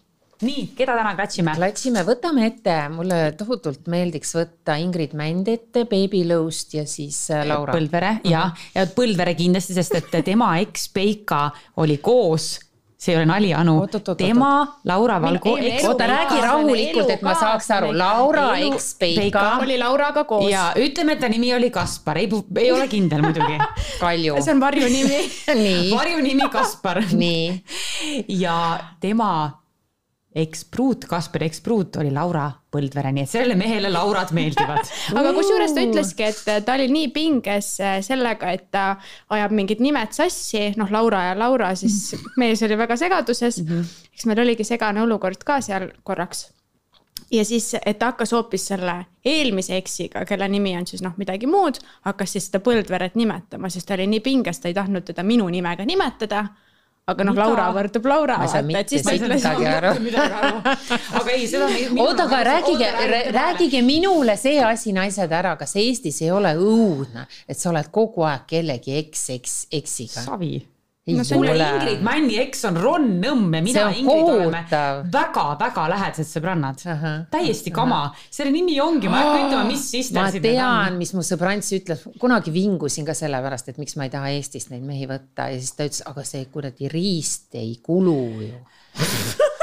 nii, 0.47 0.65
keda 0.79 0.97
täna 0.99 1.15
klatšime? 1.19 1.55
klatšime, 1.59 2.05
võtame 2.09 2.47
ette, 2.49 2.77
mulle 2.95 3.21
tohutult 3.39 3.91
meeldiks 3.93 4.35
võtta 4.37 4.79
Ingrid 4.81 5.15
Mänd 5.19 5.49
ette, 5.53 5.85
Baby 5.91 6.25
Lõust 6.29 6.75
ja 6.79 6.87
siis 6.89 7.23
äh, 7.35 7.45
Laura. 7.49 7.75
Põldvere 7.77 8.17
mm 8.17 8.25
-hmm. 8.25 8.33
ja, 8.33 8.51
ja 8.75 8.87
Põldvere 8.97 9.37
kindlasti, 9.39 9.77
sest 9.77 9.95
et 10.01 10.25
tema 10.25 10.57
eks 10.65 10.89
Peika 10.95 11.51
oli 11.77 11.99
koos 11.99 12.59
see 13.01 13.15
ei 13.15 13.17
ole 13.17 13.27
nali, 13.27 13.55
Anu. 13.55 13.87
tema, 14.17 14.77
Laura 14.85 15.21
Valgo. 15.23 15.57
oota, 15.89 16.07
räägi 16.07 16.41
rahulikult, 16.41 17.11
et 17.11 17.23
ma 17.23 17.33
saaks 17.35 17.71
aru. 17.71 17.93
Laura 17.97 18.57
eks 18.59 18.95
Peika. 19.01 19.57
oli 19.63 19.79
Lauraga 19.79 20.25
koos. 20.25 20.51
ja 20.51 20.73
ütleme, 20.77 21.13
et 21.13 21.21
ta 21.21 21.29
nimi 21.29 21.55
oli 21.55 21.71
Kaspar, 21.71 22.19
ei, 22.19 22.29
ei 22.57 22.73
ole 22.73 22.89
kindel 22.89 23.23
muidugi. 23.23 23.57
Kalju. 24.03 24.37
see 24.43 24.55
on 24.55 24.61
varjunimi 24.61 25.23
varjunimi 25.97 26.51
Kaspar. 26.53 27.01
nii. 27.13 27.65
ja 28.29 28.79
tema 29.01 29.60
ekspruut, 30.35 31.05
Kaspar 31.11 31.43
ekspruut 31.43 31.97
oli 31.97 32.11
Laura 32.15 32.45
Põldvere, 32.71 33.11
nii 33.11 33.25
et 33.27 33.31
sellele 33.33 33.57
mehele 33.59 33.91
Laurad 33.91 34.31
meeldivad 34.35 34.87
aga 35.19 35.33
kusjuures 35.35 35.75
ta 35.75 35.83
ütleski, 35.83 36.29
et 36.29 36.63
ta 36.67 36.77
oli 36.77 36.87
nii 36.93 37.09
pinges 37.15 37.73
äh, 37.83 37.97
sellega, 38.07 38.53
et 38.55 38.69
ta 38.71 38.85
ajab 39.35 39.55
mingid 39.59 39.83
nimed 39.83 40.15
sassi, 40.15 40.69
noh, 40.79 40.93
Laura 40.95 41.25
ja 41.31 41.35
Laura, 41.39 41.73
siis 41.79 42.15
mees 42.41 42.63
oli 42.63 42.79
väga 42.79 42.97
segaduses 43.01 43.59
mm. 43.65 43.69
-hmm. 43.75 44.07
eks 44.15 44.31
meil 44.31 44.45
oligi 44.47 44.65
segane 44.65 45.03
olukord 45.03 45.43
ka 45.45 45.61
seal 45.61 45.91
korraks. 46.07 46.47
ja 47.31 47.45
siis, 47.45 47.75
et 47.87 47.99
ta 47.99 48.13
hakkas 48.15 48.33
hoopis 48.33 48.67
selle 48.67 49.05
eelmise 49.25 49.77
eksiga, 49.77 50.25
kelle 50.25 50.49
nimi 50.49 50.77
on 50.77 50.87
siis 50.87 51.03
noh, 51.03 51.13
midagi 51.17 51.47
muud, 51.47 51.83
hakkas 52.07 52.33
siis 52.33 52.47
seda 52.47 52.63
Põldveret 52.63 53.19
nimetama, 53.19 53.69
sest 53.69 53.87
ta 53.87 53.95
oli 53.95 54.07
nii 54.07 54.21
pinges, 54.21 54.61
ta 54.61 54.69
ei 54.69 54.75
tahtnud 54.75 55.03
teda 55.11 55.23
minu 55.23 55.49
nimega 55.49 55.85
nimetada 55.85 56.47
aga 57.13 57.27
noh, 57.27 57.37
Laura 57.37 57.69
võrdub 57.75 58.09
Laura. 58.11 58.39
ma 58.41 58.47
ei 58.47 58.53
saa 58.53 58.65
mitte 58.67 59.01
sittagi 59.03 59.67
aru. 59.67 59.93
aga 61.21 61.35
ei, 61.35 61.47
seda. 61.51 61.69
oota, 62.05 62.27
aga 62.27 62.43
rääkige, 62.53 62.91
rääkige 63.37 63.85
minule 63.87 64.37
see 64.41 64.59
asi, 64.65 64.95
naised, 64.97 65.33
ära, 65.41 65.57
kas 65.61 65.77
Eestis 65.81 66.23
ei 66.25 66.33
ole 66.35 66.55
õudne, 66.59 67.27
et 67.49 67.59
sa 67.59 67.73
oled 67.75 67.91
kogu 67.95 68.27
aeg 68.29 68.47
kellegi 68.51 68.99
eks, 69.05 69.31
eks, 69.39 69.57
eksiga? 69.83 70.27
savi 70.27 70.59
no 71.09 71.25
on 71.37 71.45
ju 71.45 71.55
Ingrid 71.55 72.03
Männi 72.05 72.37
eks 72.43 72.65
on 72.69 72.77
Ron 72.77 73.07
Nõmm 73.23 73.55
ja 73.57 73.63
mina 73.65 73.85
Ingrid 73.97 74.31
oleme 74.35 74.61
väga-väga 75.13 75.87
lähedased 75.95 76.29
sõbrannad. 76.29 76.83
täiesti 77.33 77.73
kama, 77.75 78.03
selle 78.31 78.53
nimi 78.55 78.77
ongi, 78.81 79.09
ma 79.09 79.21
ei 79.21 79.29
hakka 79.29 79.47
ütlema, 79.47 79.65
mis 79.71 79.87
sisters. 79.91 80.35
ma 80.37 80.45
tean, 80.45 80.99
mis 81.01 81.15
mu 81.17 81.25
sõbrants 81.27 81.73
ütles, 81.77 82.05
kunagi 82.21 82.53
vingusin 82.55 83.09
ka 83.09 83.17
sellepärast, 83.17 83.73
et 83.73 83.81
miks 83.81 83.97
ma 83.97 84.09
ei 84.09 84.13
taha 84.13 84.35
Eestist 84.37 84.75
neid 84.75 84.85
mehi 84.87 85.09
võtta. 85.11 85.49
Ja 85.51 85.59
siis 85.59 85.73
ta 85.77 85.89
ütles, 85.89 86.05
aga 86.11 86.27
see 86.29 86.45
kuradi 86.53 86.93
riist 86.93 87.57
ei 87.59 87.79
kulu 87.85 88.21
ju 88.45 88.55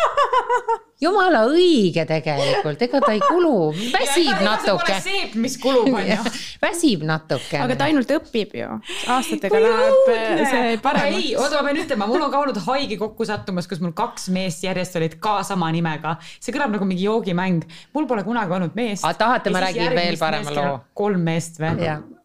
jumala 1.02 1.44
õige 1.52 2.04
tegelikult, 2.10 2.82
ega 2.82 3.02
ta 3.04 3.14
ei 3.14 3.22
kulu, 3.22 3.70
väsib 3.96 4.42
natuke. 4.44 4.98
seep, 5.04 5.36
mis 5.38 5.58
kulub, 5.62 5.92
on 5.98 6.10
ju. 6.10 6.18
väsib 6.62 7.06
natuke. 7.08 7.60
aga 7.62 7.78
ta 7.78 7.88
ainult 7.90 8.12
õpib 8.18 8.56
ju, 8.58 8.70
aastatega 9.14 9.62
läheb 9.62 10.12
äh, 10.14 10.44
see 10.50 10.76
paremaks. 10.84 11.20
ei, 11.22 11.36
oota, 11.38 11.62
ma 11.62 11.70
pean 11.70 11.82
ütlema, 11.84 12.10
mul 12.10 12.26
on 12.28 12.34
ka 12.34 12.42
olnud 12.42 12.62
haige 12.66 12.98
kokku 13.02 13.28
sattumas, 13.30 13.70
kus 13.70 13.82
mul 13.84 13.94
kaks 13.98 14.30
meest 14.34 14.66
järjest 14.66 14.98
olid 14.98 15.18
ka 15.22 15.40
sama 15.48 15.70
nimega. 15.76 16.18
see 16.40 16.56
kõlab 16.56 16.74
nagu 16.74 16.90
mingi 16.90 17.06
joogimäng, 17.06 17.66
mul 17.94 18.10
pole 18.10 18.26
kunagi 18.26 18.58
olnud 18.58 18.78
meest. 18.78 19.06
tahate, 19.22 19.54
ma 19.54 19.66
räägin 19.68 19.94
veel 19.94 20.18
parema 20.22 20.56
loo? 20.58 20.78
kolm 20.98 21.22
meest 21.30 21.62
või? 21.62 21.78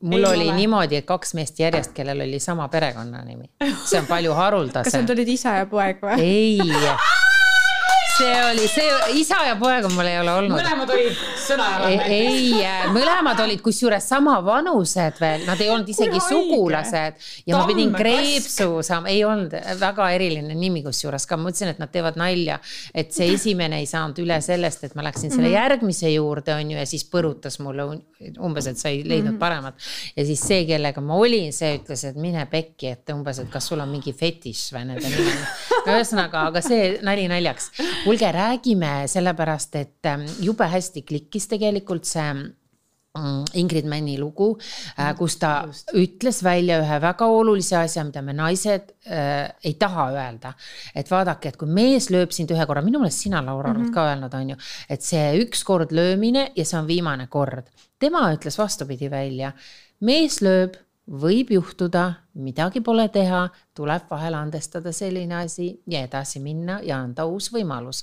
mul 0.03 0.25
ei 0.25 0.31
oli 0.31 0.49
ole. 0.49 0.57
niimoodi, 0.63 1.03
et 1.03 1.07
kaks 1.07 1.37
meest 1.39 1.61
järjest, 1.61 1.93
kellel 1.95 2.25
oli 2.25 2.41
sama 2.43 2.71
perekonnanimi, 2.73 3.53
see 3.85 4.01
on 4.01 4.09
palju 4.09 4.33
haruldasem. 4.41 4.89
kas 4.89 5.03
nad 5.03 5.15
olid 5.17 5.37
isa 5.37 5.61
ja 5.61 5.69
poeg 5.71 6.01
või? 6.01 6.17
ei 6.25 7.21
see 8.19 8.45
oli 8.51 8.69
see, 8.69 8.89
isa 9.21 9.39
ja 9.47 9.55
poega 9.61 9.89
mul 9.93 10.09
ei 10.09 10.19
ole 10.21 10.33
olnud. 10.41 10.57
mõlemad 10.59 10.91
olid 10.95 11.21
sõnajalad. 11.43 12.05
ei, 12.13 12.53
ei, 12.53 12.89
mõlemad 12.93 13.41
olid 13.45 13.63
kusjuures 13.65 14.07
sama 14.13 14.37
vanused 14.45 15.21
veel, 15.23 15.47
nad 15.49 15.61
ei 15.63 15.71
olnud 15.73 15.89
isegi 15.89 16.13
Kui 16.13 16.25
sugulased 16.27 17.17
ja 17.47 17.55
Tamme, 17.55 17.61
ma 17.61 17.69
pidin 17.71 17.93
kreepsu 17.97 18.83
saama, 18.85 19.11
ei 19.13 19.23
olnud 19.25 19.55
väga 19.81 20.09
eriline 20.17 20.57
nimi 20.59 20.83
kusjuures 20.85 21.27
ka, 21.29 21.39
ma 21.39 21.49
mõtlesin, 21.49 21.73
et 21.73 21.81
nad 21.83 21.93
teevad 21.93 22.19
nalja. 22.21 22.59
et 22.95 23.13
see 23.15 23.33
esimene 23.37 23.81
ei 23.83 23.89
saanud 23.89 24.21
üle 24.23 24.39
sellest, 24.45 24.85
et 24.89 24.97
ma 24.99 25.07
läksin 25.07 25.31
selle 25.31 25.49
mm 25.49 25.55
-hmm. 25.55 25.61
järgmise 25.61 26.13
juurde, 26.13 26.55
on 26.55 26.75
ju, 26.75 26.79
ja 26.79 26.87
siis 26.87 27.07
põrutas 27.09 27.59
mulle 27.63 27.89
umbes, 28.39 28.67
et 28.67 28.79
sa 28.79 28.89
ei 28.89 29.03
leidnud 29.05 29.33
mm 29.33 29.37
-hmm. 29.37 29.41
paremat. 29.41 29.75
ja 30.17 30.27
siis 30.27 30.41
see, 30.41 30.65
kellega 30.67 31.01
ma 31.01 31.17
olin, 31.17 31.53
see 31.53 31.79
ütles, 31.79 32.05
et 32.09 32.17
mine 32.17 32.47
pekki, 32.47 32.93
et 32.93 33.15
umbes, 33.15 33.39
et 33.39 33.51
kas 33.51 33.67
sul 33.67 33.81
on 33.81 33.89
mingi 33.89 34.13
fetiš 34.13 34.73
või 34.75 34.85
nende 34.93 35.09
nimel. 35.09 35.45
ühesõnaga, 35.87 36.47
aga 36.53 36.61
see 36.61 36.99
nali 37.03 37.29
naljaks 37.29 37.71
kuulge, 38.05 38.33
räägime 38.33 39.07
sellepärast, 39.07 39.77
et 39.77 40.07
ähm, 40.11 40.27
jube 40.43 40.67
hästi 40.69 41.03
klikkis 41.07 41.47
tegelikult 41.51 42.07
see 42.09 42.29
mm, 42.33 43.45
Ingrid 43.61 43.87
Männi 43.91 44.17
lugu, 44.21 44.53
äh, 44.99 45.13
kus 45.19 45.37
ta 45.41 45.53
Just. 45.67 45.93
ütles 45.99 46.43
välja 46.45 46.81
ühe 46.83 46.99
väga 47.03 47.29
olulise 47.31 47.77
asja, 47.83 48.05
mida 48.09 48.23
me 48.25 48.35
naised 48.37 48.95
äh, 49.07 49.53
ei 49.65 49.75
taha 49.79 50.09
öelda. 50.17 50.55
et 50.95 51.11
vaadake, 51.11 51.53
et 51.53 51.61
kui 51.61 51.69
mees 51.69 52.11
lööb 52.11 52.35
sind 52.35 52.51
ühe 52.51 52.67
korra, 52.67 52.83
minu 52.83 53.03
meelest 53.03 53.27
sina, 53.27 53.43
Laura, 53.45 53.71
oled 53.71 53.85
mm 53.85 53.89
-hmm. 53.89 53.95
ka 53.95 54.09
öelnud, 54.11 54.35
on 54.35 54.51
ju, 54.51 54.57
et 54.89 55.03
see 55.03 55.45
üks 55.45 55.65
kord 55.65 55.93
löömine 55.93 56.51
ja 56.57 56.65
see 56.65 56.79
on 56.79 56.87
viimane 56.87 57.27
kord. 57.27 57.71
tema 57.99 58.33
ütles 58.35 58.59
vastupidi 58.59 59.11
välja, 59.11 59.53
mees 60.01 60.41
lööb, 60.43 60.77
võib 61.07 61.51
juhtuda, 61.51 62.22
midagi 62.35 62.81
pole 62.81 63.09
teha, 63.13 63.43
tuleb 63.77 64.09
vahel 64.11 64.35
andestada 64.37 64.93
selline 64.93 65.35
asi 65.43 65.69
ja 65.89 66.03
edasi 66.07 66.41
minna 66.41 66.79
ja 66.85 66.99
anda 67.01 67.25
uus 67.29 67.49
võimalus. 67.53 68.03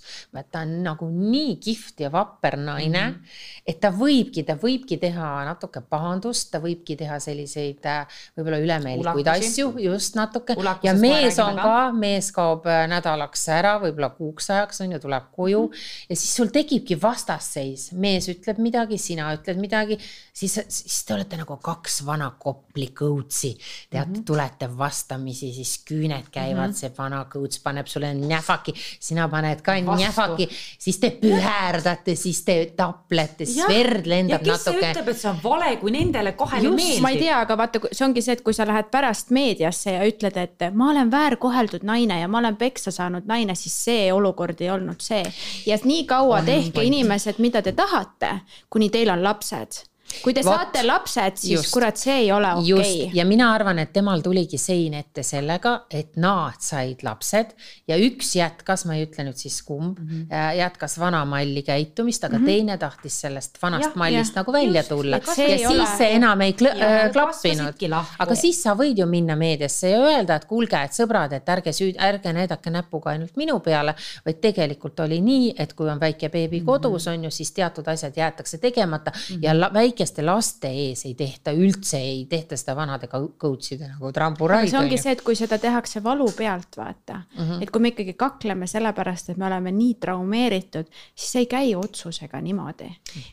ta 0.52 0.62
on 0.62 0.84
nagu 0.84 1.10
nii 1.10 1.56
kihvt 1.62 2.00
ja 2.06 2.12
vapper 2.12 2.58
naine 2.58 3.02
mm, 3.02 3.14
-hmm. 3.14 3.64
et 3.68 3.80
ta 3.80 3.92
võibki, 3.92 4.44
ta 4.46 4.54
võibki 4.54 5.00
teha 5.00 5.46
natuke 5.46 5.82
pahandust, 5.82 6.52
ta 6.52 6.60
võibki 6.60 6.98
teha 6.98 7.20
selliseid 7.20 7.86
äh, 7.86 8.08
võib-olla 8.38 8.60
ülemeelikuid 8.60 9.28
asju, 9.28 9.74
just 9.80 10.16
natuke. 10.16 10.56
ja 10.84 10.94
mees 10.94 11.40
on 11.40 11.56
ka, 11.56 11.92
mees 11.92 12.32
kaob 12.32 12.66
äh, 12.66 12.88
nädalaks 12.90 13.48
ära, 13.50 13.78
võib-olla 13.80 14.10
kuuks 14.10 14.50
ajaks 14.50 14.82
on 14.82 14.92
ju, 14.92 15.00
tuleb 15.00 15.24
koju 15.32 15.62
mm 15.68 15.72
-hmm. 15.74 16.06
ja 16.10 16.16
siis 16.16 16.36
sul 16.36 16.48
tekibki 16.48 17.02
vastasseis, 17.02 17.92
mees 17.92 18.30
ütleb 18.30 18.58
midagi, 18.58 18.98
sina 18.98 19.34
ütled 19.36 19.58
midagi, 19.58 20.00
siis, 20.34 20.60
siis 20.68 21.04
te 21.06 21.14
olete 21.14 21.38
nagu 21.38 21.58
kaks 21.58 22.06
vana 22.06 22.32
koplikõutsi, 22.40 23.58
tead 23.90 24.08
mm, 24.08 24.14
-hmm. 24.14 24.19
Tulete 24.26 24.70
vastamisi 24.78 25.54
siis 25.54 25.84
küüned 25.88 26.30
käivad 26.32 26.68
mm, 26.68 26.74
-hmm. 26.74 26.80
see 26.80 26.92
vana 26.98 27.26
kõuts 27.34 27.62
paneb 27.64 27.88
sulle 27.88 28.14
näfaki, 28.14 28.74
sina 29.00 29.28
paned 29.30 29.62
ka 29.62 29.76
näfaki, 29.82 30.50
siis 30.80 31.00
te 31.00 31.12
pühärdate, 31.22 32.16
siis 32.16 32.42
te 32.44 32.58
taplete, 32.76 33.46
siis 33.46 33.58
ja. 33.58 33.68
verd 33.68 34.06
lendab 34.06 34.46
ja 34.46 34.54
natuke. 34.54 34.80
kes 34.80 34.90
ütleb, 34.90 35.12
et 35.14 35.22
see 35.22 35.30
on 35.32 35.42
vale, 35.44 35.76
kui 35.82 35.92
nendele 35.92 36.34
kahele 36.38 36.70
meeldib? 36.70 37.02
ma 37.02 37.10
ei 37.10 37.20
tea, 37.20 37.40
aga 37.40 37.58
vaata, 37.58 37.82
see 37.92 38.06
ongi 38.06 38.22
see, 38.22 38.38
et 38.38 38.46
kui 38.46 38.54
sa 38.54 38.68
lähed 38.68 38.92
pärast 38.92 39.34
meediasse 39.36 39.98
ja 39.98 40.08
ütled, 40.08 40.38
et 40.38 40.70
ma 40.74 40.90
olen 40.94 41.12
väärkoheldud 41.12 41.84
naine 41.84 42.20
ja 42.20 42.28
ma 42.28 42.42
olen 42.44 42.56
peksa 42.56 42.92
saanud 42.92 43.28
naine, 43.30 43.56
siis 43.56 43.76
see 43.86 44.10
olukord 44.14 44.62
ei 44.62 44.70
olnud 44.70 45.02
see. 45.02 45.24
ja 45.66 45.78
nii 45.84 46.04
kaua 46.06 46.42
tehke 46.46 46.84
inimesed, 46.84 47.40
mida 47.40 47.62
te 47.62 47.72
tahate, 47.72 48.40
kuni 48.70 48.90
teil 48.90 49.10
on 49.10 49.24
lapsed 49.24 49.89
kui 50.24 50.34
te 50.34 50.44
Vot. 50.44 50.56
saate 50.56 50.84
lapsed, 50.88 51.38
siis 51.40 51.60
Just. 51.60 51.74
kurat, 51.74 51.98
see 51.98 52.16
ei 52.26 52.32
ole 52.32 52.54
okei 52.60 52.70
just 52.70 52.96
okay., 52.96 53.10
ja 53.14 53.26
mina 53.26 53.52
arvan, 53.54 53.80
et 53.80 53.94
temal 53.94 54.24
tuligi 54.26 54.58
sein 54.62 54.94
ette 55.00 55.24
sellega, 55.24 55.76
et 55.92 56.18
nad 56.20 56.58
said 56.64 57.04
lapsed 57.06 57.54
ja 57.88 57.98
üks 57.98 58.34
jätkas, 58.40 58.86
ma 58.90 58.98
ei 58.98 59.06
ütle 59.08 59.28
nüüd 59.28 59.40
siis 59.40 59.62
kumb 59.64 60.00
mm, 60.00 60.10
-hmm. 60.10 60.58
jätkas 60.60 60.98
vana 61.00 61.24
malli 61.26 61.64
käitumist, 61.64 62.24
aga 62.24 62.38
mm 62.38 62.44
-hmm. 62.44 62.48
teine 62.48 62.78
tahtis 62.78 63.22
sellest 63.22 63.62
vanast 63.62 63.90
ja, 63.90 63.96
mallist 63.96 64.34
jah. 64.34 64.42
nagu 64.42 64.54
välja 64.54 64.82
Just, 64.82 64.90
tulla 64.90 65.18
ja 65.18 65.34
siis 65.36 65.68
ole- 65.70 65.98
see 65.98 66.12
enam 66.16 66.42
ei 66.42 66.54
kl 66.54 66.66
Ja 66.70 67.06
äh, 67.06 67.12
klappinud 67.12 67.76
aga 68.20 68.36
siis 68.36 68.62
sa 68.64 68.74
võid 68.78 69.00
ju 69.00 69.06
minna 69.06 69.36
meediasse 69.36 69.90
ja 69.90 70.00
öelda, 70.00 70.36
et 70.36 70.46
kuulge, 70.46 70.80
et 70.84 70.96
sõbrad, 70.96 71.34
et 71.36 71.50
ärge 71.50 71.74
süüd-, 71.76 72.00
ärge 72.00 72.34
näidake 72.34 72.72
näpuga 72.74 73.14
ainult 73.14 73.38
minu 73.38 73.60
peale, 73.60 73.96
vaid 74.26 74.40
tegelikult 74.42 75.00
oli 75.06 75.20
nii, 75.22 75.54
et 75.58 75.74
kui 75.74 75.90
on 75.90 76.00
väike 76.00 76.30
beebi 76.30 76.62
kodus 76.66 77.08
on 77.08 77.24
ju, 77.24 77.32
siis 77.32 77.52
teatud 77.56 77.88
asjad 77.88 78.18
jäetakse 78.18 78.58
tegemata 78.58 79.12
mm 79.12 79.36
-hmm. 79.36 79.44
ja 79.44 79.60
la 79.60 79.70
väikeste 80.00 80.24
laste 80.24 80.70
ees 80.72 81.04
ei 81.06 81.14
tehta 81.18 81.52
üldse, 81.52 82.00
ei 82.00 82.26
tehta 82.30 82.56
seda 82.58 82.76
vanadega 82.78 83.20
coach'ide 83.42 83.90
nagu 83.90 84.12
tramburaid 84.16 84.70
see 84.72 84.80
ongi 84.80 84.98
see, 85.00 85.12
et 85.12 85.24
kui 85.26 85.36
seda 85.36 85.58
tehakse 85.60 86.00
valu 86.04 86.30
pealt, 86.38 86.78
vaata 86.78 87.18
mm, 87.20 87.44
-hmm. 87.44 87.64
et 87.64 87.72
kui 87.72 87.82
me 87.82 87.92
ikkagi 87.92 88.14
kakleme 88.14 88.68
sellepärast, 88.68 89.30
et 89.30 89.38
me 89.38 89.46
oleme 89.48 89.72
nii 89.72 89.98
traumeeritud, 90.00 90.88
siis 91.16 91.32
see 91.32 91.42
ei 91.42 91.50
käi 91.52 91.76
otsusega 91.76 92.42
niimoodi. 92.42 92.90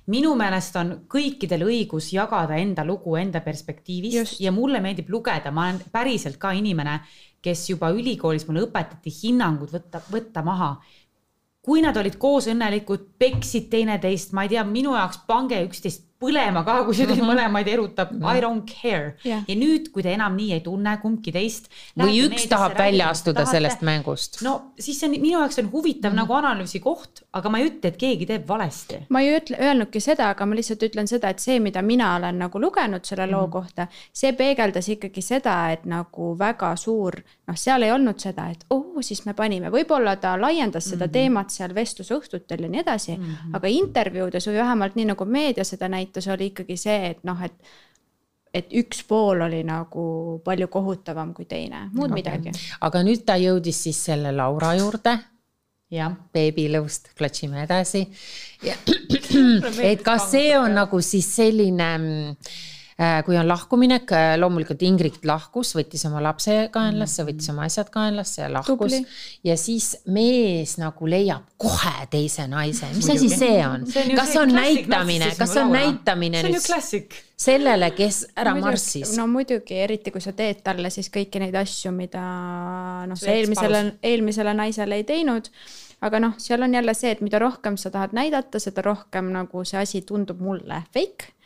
minu 0.06 0.34
meelest 0.34 0.76
on 0.76 0.92
kõikidel 1.08 1.62
õigus 1.62 2.12
jagada 2.12 2.56
enda 2.56 2.84
lugu 2.84 3.16
enda 3.16 3.40
perspektiivist. 3.40 4.16
Just. 4.16 4.40
ja 4.40 4.52
mulle 4.52 4.80
meeldib 4.80 5.08
lugeda, 5.08 5.50
ma 5.50 5.68
olen 5.68 5.80
päriselt 5.92 6.36
ka 6.36 6.50
inimene, 6.52 7.00
kes 7.42 7.70
juba 7.70 7.90
ülikoolis 7.90 8.46
mulle 8.48 8.66
õpetati 8.66 9.12
hinnangud 9.22 9.70
võtta, 9.70 10.00
võtta 10.10 10.42
maha. 10.42 10.76
kui 11.66 11.82
nad 11.82 11.96
olid 11.96 12.14
koos 12.14 12.46
õnnelikud, 12.46 13.18
peksid 13.18 13.64
teineteist, 13.70 14.32
ma 14.32 14.44
ei 14.44 14.48
tea, 14.48 14.62
minu 14.64 14.92
jaoks 14.94 15.18
pange 15.26 15.58
üksteist 15.66 16.05
põlema 16.22 16.62
ka, 16.66 16.78
kui 16.86 16.96
see 16.96 17.08
teid 17.08 17.22
mõlemaid 17.24 17.68
erutab, 17.68 18.14
I 18.22 18.40
don't 18.44 18.64
care 18.68 19.14
Jah. 19.24 19.44
ja 19.48 19.56
nüüd, 19.58 19.90
kui 19.92 20.04
te 20.06 20.12
enam 20.14 20.36
nii 20.38 20.54
ei 20.56 20.62
tunne, 20.64 20.96
kumbki 21.02 21.34
teist. 21.34 21.68
või 21.98 22.20
üks 22.24 22.48
tahab 22.50 22.76
välja 22.78 23.10
astuda 23.12 23.46
sellest 23.48 23.84
mängust. 23.86 24.40
no 24.46 24.72
siis 24.78 25.00
see 25.00 25.10
on 25.10 25.16
minu 25.16 25.38
jaoks 25.38 25.58
on 25.62 25.70
huvitav 25.72 26.12
mm 26.12 26.18
-hmm. 26.18 26.20
nagu 26.22 26.34
analüüsi 26.38 26.80
koht, 26.80 27.22
aga 27.32 27.48
ma 27.48 27.58
ei 27.58 27.70
ütle, 27.70 27.88
et 27.92 27.96
keegi 28.00 28.26
teeb 28.26 28.48
valesti 28.48 29.02
ma 29.08 29.20
ei 29.20 29.36
ütle, 29.36 29.58
öelnudki 29.60 30.00
seda, 30.00 30.30
aga 30.30 30.46
ma 30.46 30.54
lihtsalt 30.54 30.82
ütlen 30.82 31.08
seda, 31.10 31.28
et 31.28 31.38
see, 31.38 31.58
mida 31.60 31.82
mina 31.82 32.14
olen 32.16 32.38
nagu 32.38 32.60
lugenud 32.60 33.04
selle 33.04 33.26
loo 33.30 33.48
kohta, 33.48 33.86
see 34.12 34.32
peegeldas 34.32 34.88
ikkagi 34.88 35.22
seda, 35.22 35.56
et 35.72 35.84
nagu 35.84 36.32
väga 36.38 36.76
suur, 36.76 37.18
noh, 37.46 37.56
seal 37.56 37.82
ei 37.82 37.92
olnud 37.92 38.18
seda, 38.22 38.48
et 38.50 38.64
oh, 38.70 39.00
siis 39.00 39.24
me 39.26 39.34
panime, 39.34 39.70
võib-olla 39.70 40.16
ta 40.20 40.34
laiendas 40.40 40.88
seda 40.90 41.08
teemat 41.12 41.50
seal 41.50 41.74
vestlusõhtutel 41.74 42.66
ja 42.66 42.68
nii 42.68 42.80
edasi 42.80 43.16
mm, 43.16 43.24
-hmm. 43.24 43.56
aga 43.58 43.68
intervjuudes 43.68 44.48
või 44.48 44.58
vähemalt 44.60 44.96
nii 44.96 45.08
nagu 45.12 45.24
meedia 45.24 45.64
seda 45.64 45.88
näitas, 45.88 46.05
oli 46.32 46.52
ikkagi 46.52 46.76
see, 46.80 47.12
et 47.12 47.24
noh, 47.24 47.42
et 47.42 47.54
et 48.56 48.70
üks 48.72 49.02
pool 49.04 49.42
oli 49.44 49.60
nagu 49.66 50.40
palju 50.44 50.68
kohutavam 50.72 51.34
kui 51.36 51.44
teine, 51.44 51.90
muud 51.92 52.08
okay. 52.08 52.22
midagi. 52.22 52.52
aga 52.80 53.02
nüüd 53.04 53.24
ta 53.28 53.36
jõudis 53.36 53.82
siis 53.84 53.98
selle 54.08 54.32
Laura 54.32 54.72
juurde 54.78 55.18
jah 55.92 56.14
beebilõust, 56.34 57.12
klotšime 57.18 57.62
edasi. 57.62 58.06
et 59.82 60.02
kas 60.06 60.30
see 60.32 60.56
on 60.58 60.74
nagu 60.74 61.00
siis 61.04 61.28
selline, 61.36 61.90
kui 63.26 63.36
on 63.36 63.44
lahkuminek, 63.48 64.12
loomulikult 64.40 64.80
Ingrid 64.86 65.18
lahkus, 65.28 65.74
võttis 65.76 66.06
oma 66.08 66.22
lapse 66.24 66.54
kaenlasse, 66.72 67.26
võttis 67.28 67.50
oma 67.52 67.66
asjad 67.68 67.90
kaenlasse 67.92 68.40
ja 68.46 68.48
lahkus. 68.52 68.96
Ja 69.44 69.56
siis 69.60 69.90
mees 70.08 70.76
nagu 70.80 71.08
leiab 71.10 71.44
kohe 71.60 72.06
teise 72.12 72.46
naise, 72.48 72.88
mis 72.96 73.10
asi 73.12 73.28
see 73.32 73.60
on? 73.66 73.84
kas 74.16 74.32
on 74.40 74.52
näitamine, 74.56 75.28
kas 75.36 75.56
on 75.60 75.72
näitamine 75.76 76.40
see 76.40 76.48
on 76.48 76.52
ju 76.52 76.56
nüüd 76.56 76.66
klassik. 76.66 77.18
sellele, 77.36 77.90
kes 77.96 78.22
ära 78.36 78.54
marssis? 78.56 79.12
no 79.20 79.26
muidugi, 79.28 79.76
eriti 79.84 80.12
kui 80.14 80.24
sa 80.24 80.32
teed 80.36 80.64
talle 80.64 80.88
siis 80.94 81.12
kõiki 81.12 81.42
neid 81.42 81.56
asju, 81.60 81.92
mida 81.96 82.24
noh, 83.08 83.18
sa 83.20 83.32
eelmisele 83.34 83.82
eelmisele 84.00 84.56
naisele 84.56 85.02
ei 85.02 85.04
teinud. 85.08 85.52
Aga 86.00 86.20
noh, 86.20 86.34
seal 86.38 86.62
on 86.62 86.74
jälle 86.74 86.94
see, 86.94 87.14
et 87.16 87.22
mida 87.24 87.38
rohkem 87.38 87.76
sa 87.80 87.90
tahad 87.90 88.12
näidata, 88.16 88.60
seda 88.62 88.84
rohkem 88.84 89.32
nagu 89.32 89.64
see 89.64 89.80
asi 89.80 90.02
tundub 90.06 90.40
mulle 90.44 90.82
fake 90.94 91.36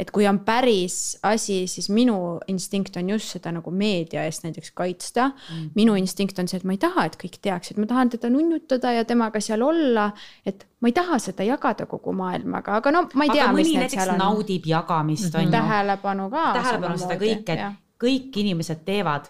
et 0.00 0.10
kui 0.14 0.24
on 0.28 0.38
päris 0.44 1.18
asi, 1.28 1.64
siis 1.68 1.90
minu 1.92 2.38
instinkt 2.48 2.96
on 2.96 3.10
just 3.12 3.34
seda 3.34 3.52
nagu 3.52 3.72
meedia 3.74 4.24
eest 4.28 4.46
näiteks 4.46 4.72
kaitsta 4.76 5.28
mm.. 5.28 5.70
minu 5.76 5.96
instinkt 5.98 6.38
on 6.40 6.48
see, 6.48 6.60
et 6.60 6.66
ma 6.68 6.76
ei 6.76 6.80
taha, 6.80 7.04
et 7.10 7.18
kõik 7.20 7.36
teaksid, 7.44 7.80
ma 7.80 7.88
tahan 7.90 8.12
teda 8.14 8.30
nunnutada 8.32 8.94
ja 8.96 9.04
temaga 9.08 9.42
seal 9.44 9.64
olla, 9.66 10.10
et 10.46 10.64
ma 10.80 10.90
ei 10.90 10.96
taha 10.96 11.20
seda 11.22 11.46
jagada 11.46 11.88
kogu 11.90 12.14
maailmaga, 12.16 12.78
aga 12.80 12.94
no 12.94 13.04
ma 13.12 13.28
ei 13.28 13.34
tea, 13.34 13.50
mis 13.56 13.74
need 13.76 13.92
seal 13.92 14.14
on. 14.14 14.22
naudib 14.22 14.70
jagamist, 14.70 15.34
on 15.34 15.48
ju. 15.48 15.52
tähelepanu 15.54 16.30
ka. 16.32 16.46
tähelepanu 16.56 17.04
seda 17.04 17.20
kõike, 17.20 17.58
et 17.58 17.84
kõik 18.00 18.40
inimesed 18.44 18.86
teevad 18.86 19.28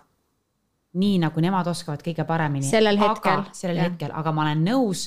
nii, 0.99 1.19
nagu 1.23 1.43
nemad 1.43 1.69
oskavad 1.71 2.03
kõige 2.03 2.25
paremini. 2.27 2.67
Sellel 2.67 2.99
hetkel, 2.99 3.45
sellel 3.55 3.79
jah. 3.79 3.91
hetkel, 3.91 4.13
aga 4.17 4.33
ma 4.35 4.43
olen 4.47 4.65
nõus, 4.67 5.07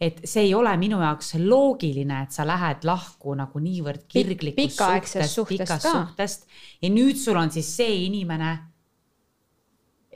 et 0.00 0.22
see 0.28 0.46
ei 0.46 0.54
ole 0.54 0.72
minu 0.80 1.00
jaoks 1.02 1.34
loogiline, 1.42 2.22
et 2.24 2.34
sa 2.34 2.46
lähed 2.46 2.86
lahku 2.86 3.34
nagu 3.36 3.60
niivõrd 3.60 4.06
kirglikust 4.08 4.78
suhtest 4.78 5.40
pikast 5.48 5.82
ka. 5.84 5.92
suhtest 5.92 6.46
ja 6.82 6.90
nüüd 6.92 7.18
sul 7.18 7.36
on 7.36 7.50
siis 7.50 7.70
see 7.76 8.04
inimene, 8.06 8.52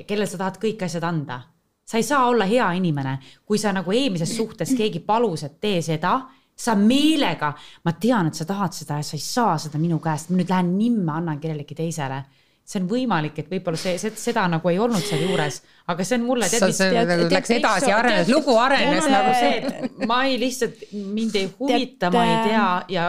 kellele 0.06 0.28
sa 0.30 0.38
tahad 0.40 0.60
kõik 0.62 0.86
asjad 0.86 1.04
anda. 1.04 1.42
sa 1.84 1.98
ei 1.98 2.06
saa 2.06 2.28
olla 2.30 2.46
hea 2.48 2.70
inimene, 2.78 3.18
kui 3.44 3.58
sa 3.58 3.72
nagu 3.74 3.92
eelmises 3.92 4.30
suhtes 4.36 4.70
keegi 4.78 5.02
palus, 5.04 5.42
et 5.42 5.58
tee 5.60 5.82
seda, 5.82 6.14
sa 6.56 6.74
meelega, 6.78 7.50
ma 7.84 7.92
tean, 7.92 8.30
et 8.30 8.38
sa 8.38 8.46
tahad 8.48 8.72
seda 8.72 8.96
ja 8.96 9.04
sa 9.04 9.16
ei 9.18 9.20
saa 9.20 9.58
seda 9.58 9.80
minu 9.82 9.98
käest, 10.00 10.30
ma 10.30 10.38
nüüd 10.38 10.48
lähen 10.48 10.70
nimme 10.78 11.12
annan 11.12 11.40
kellelegi 11.42 11.74
teisele 11.74 12.22
see 12.64 12.80
on 12.80 12.88
võimalik, 12.88 13.38
et 13.42 13.50
võib-olla 13.50 13.78
see, 13.80 13.96
see, 13.98 14.12
seda 14.16 14.44
nagu 14.50 14.70
ei 14.70 14.78
olnud 14.80 15.02
seal 15.02 15.24
juures, 15.26 15.60
aga 15.90 16.04
see 16.06 16.18
on 16.20 16.26
mulle 16.28 16.48
nagu 16.48 17.28
läks 17.34 17.54
edasi, 17.58 17.92
arenes, 17.92 18.30
lugu 18.32 18.54
arenes 18.62 19.08
nagu 19.10 19.34
see, 19.36 19.54
et 19.66 20.04
ma 20.08 20.22
ei 20.28 20.38
lihtsalt, 20.40 20.84
mind 20.92 21.38
ei 21.40 21.48
huvita, 21.58 22.12
ma 22.14 22.26
ei 22.28 22.36
tea 22.48 22.66
ja 22.94 23.06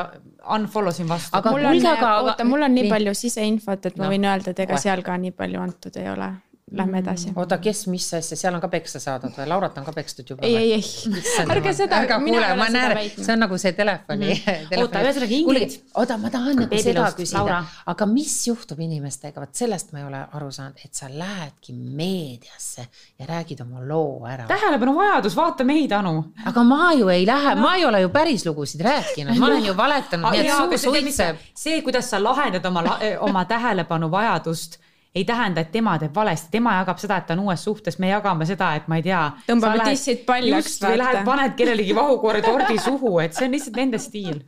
unfollow 0.57 0.91
sin 0.95 1.07
vastu. 1.07 1.31
Aga 1.37 1.53
mul 1.53 1.69
on 1.69 1.85
oota, 1.87 2.47
mul 2.47 2.65
on 2.65 2.73
nii 2.75 2.89
palju 2.91 3.13
siseinfot, 3.17 3.85
et 3.91 3.99
ma 3.99 4.07
No, 4.07 4.11
võin 4.11 4.25
öelda, 4.27 4.51
et 4.51 4.59
ega 4.65 4.79
seal 4.81 5.05
ka 5.05 5.15
nii 5.21 5.31
palju 5.37 5.61
antud 5.63 6.01
ei 6.01 6.09
ole. 6.11 6.33
Lähme 6.73 6.99
edasi. 7.03 7.31
oota, 7.35 7.57
kes, 7.61 7.83
mis 7.87 8.07
asja, 8.17 8.37
seal 8.37 8.55
on 8.57 8.61
ka 8.61 8.67
peksa 8.71 8.99
saadud 8.99 9.35
või? 9.37 9.45
Laurat 9.49 9.75
on 9.77 9.85
ka 9.85 9.93
pekstud 9.93 10.29
juba 10.29 10.45
ei, 10.47 10.55
ei, 10.57 10.71
ei, 10.79 11.23
ärge 11.43 11.73
seda, 11.77 11.99
mina 12.19 12.39
ei 12.47 12.53
ole 12.55 12.65
seda 12.65 12.73
näen, 12.73 12.93
väitnud 12.97 13.25
see. 13.27 13.33
on 13.33 13.43
nagu 13.45 13.59
see 13.61 13.73
telefoni 13.77 14.29
mm. 14.33 14.79
Oota, 14.81 15.03
ühesõnaga 15.05 15.37
Ingrid- 15.37 15.75
oota, 16.01 16.17
ma 16.17 16.31
tahan 16.33 16.57
nagu 16.63 16.79
seda 16.81 17.03
küsida 17.17 17.43
Laura., 17.43 17.59
aga 17.93 18.07
mis 18.09 18.33
juhtub 18.47 18.81
inimestega, 18.81 19.43
vot 19.43 19.61
sellest 19.61 19.93
ma 19.93 20.01
ei 20.01 20.07
ole 20.07 20.21
aru 20.39 20.49
saanud, 20.55 20.81
et 20.81 20.97
sa 20.97 21.09
lähedki 21.11 21.75
meediasse 21.77 22.87
ja 23.19 23.27
räägid 23.29 23.61
oma 23.65 23.83
loo 23.85 24.23
ära. 24.29 24.47
tähelepanu 24.49 24.95
vajadus, 24.97 25.35
vaata 25.37 25.67
meid, 25.67 25.93
Anu. 25.93 26.15
aga 26.45 26.63
ma 26.65 26.93
ju 26.97 27.11
ei 27.13 27.27
lähe, 27.29 27.53
ma 27.59 27.75
ei 27.77 27.85
ole 27.85 28.01
ju 28.01 28.09
päris 28.13 28.47
lugusid 28.47 28.81
rääkinud, 28.81 29.37
ma 29.37 29.51
olen 29.51 29.69
ju 29.69 29.77
valetanud, 29.77 30.31
nii 30.31 30.47
et 30.47 30.81
suu 30.81 30.89
suitseb. 30.89 31.45
see, 31.53 31.81
kuidas 31.85 32.09
sa 32.09 32.23
lahendad 32.23 32.65
oma, 32.65 32.97
oma 33.21 33.45
tähelepanu 33.45 34.09
vajadust, 34.11 34.79
ei 35.15 35.25
tähenda, 35.25 35.61
et 35.61 35.71
tema 35.71 35.93
teeb 36.01 36.15
valesti, 36.15 36.49
tema 36.51 36.73
jagab 36.79 37.01
seda, 37.01 37.19
et 37.21 37.27
ta 37.29 37.35
on 37.37 37.43
uues 37.45 37.63
suhtes, 37.63 37.99
me 38.01 38.09
jagame 38.09 38.47
seda, 38.49 38.71
et 38.79 38.87
ma 38.89 38.97
ei 38.97 39.05
tea. 39.05 39.23
Tõmbame 39.45 39.85
tissid 39.85 40.23
paljaks, 40.25 40.79
või 40.81 41.01
lähed, 41.01 41.19
paned 41.27 41.57
kellelegi 41.59 41.97
vahukoore 41.97 42.41
tordi 42.45 42.79
suhu, 42.81 43.19
et 43.21 43.37
see 43.37 43.45
on 43.47 43.53
lihtsalt 43.53 43.77
nende 43.77 43.99
stiil. 44.01 44.39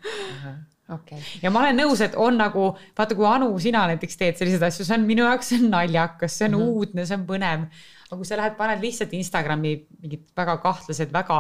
okei, 0.96 1.22
ja 1.44 1.52
ma 1.54 1.62
olen 1.62 1.78
nõus, 1.84 2.02
et 2.06 2.18
on 2.18 2.42
nagu, 2.42 2.72
vaata, 2.98 3.18
kui 3.18 3.30
Anu, 3.30 3.52
sina 3.62 3.86
näiteks 3.92 4.18
teed 4.22 4.42
selliseid 4.42 4.66
asju, 4.72 4.88
see 4.88 4.98
on 4.98 5.06
minu 5.06 5.28
jaoks 5.28 5.54
see 5.54 5.62
on 5.62 5.70
naljakas, 5.76 6.40
see 6.40 6.50
on 6.50 6.58
mm. 6.58 6.64
-hmm. 6.64 6.80
uudne, 6.80 7.06
see 7.06 7.20
on 7.20 7.28
põnev. 7.30 7.68
aga 8.10 8.18
kui 8.18 8.26
sa 8.26 8.42
lähed, 8.42 8.58
paned 8.58 8.82
lihtsalt 8.82 9.14
Instagrami 9.14 9.76
mingid 10.02 10.26
väga 10.38 10.58
kahtlased, 10.66 11.14
väga, 11.14 11.40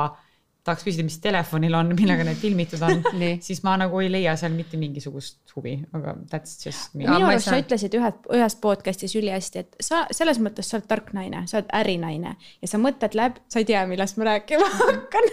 tahaks 0.65 0.85
küsida, 0.85 1.05
mis 1.05 1.17
telefonil 1.21 1.75
on, 1.77 1.91
millega 1.97 2.25
need 2.25 2.39
filmitud 2.41 2.81
on 2.85 3.03
siis 3.47 3.61
ma 3.65 3.75
nagu 3.79 3.99
ei 4.01 4.09
leia 4.11 4.33
seal 4.39 4.55
mitte 4.55 4.79
mingisugust 4.81 5.53
huvi, 5.55 5.75
aga 5.95 6.15
that's 6.31 6.57
just 6.65 6.95
me. 6.95 7.05
Minu 7.05 7.29
arust 7.29 7.49
sa 7.49 7.59
ütlesid 7.61 7.93
ühe, 7.99 8.11
ühes 8.33 8.57
podcast'is 8.63 9.13
ülihästi, 9.19 9.65
et 9.65 9.85
sa 9.85 10.03
selles 10.15 10.39
mõttes 10.41 10.69
sa 10.69 10.79
oled 10.79 10.87
tark 10.89 11.11
naine, 11.15 11.43
sa 11.49 11.59
oled 11.59 11.69
ärinaine 11.75 12.35
ja 12.41 12.69
sa 12.69 12.79
mõtled 12.81 13.17
läbi, 13.17 13.43
sa 13.51 13.61
ei 13.61 13.67
tea, 13.69 13.83
millest 13.89 14.17
ma 14.19 14.29
rääkima 14.31 14.69
hakkan. 14.79 15.29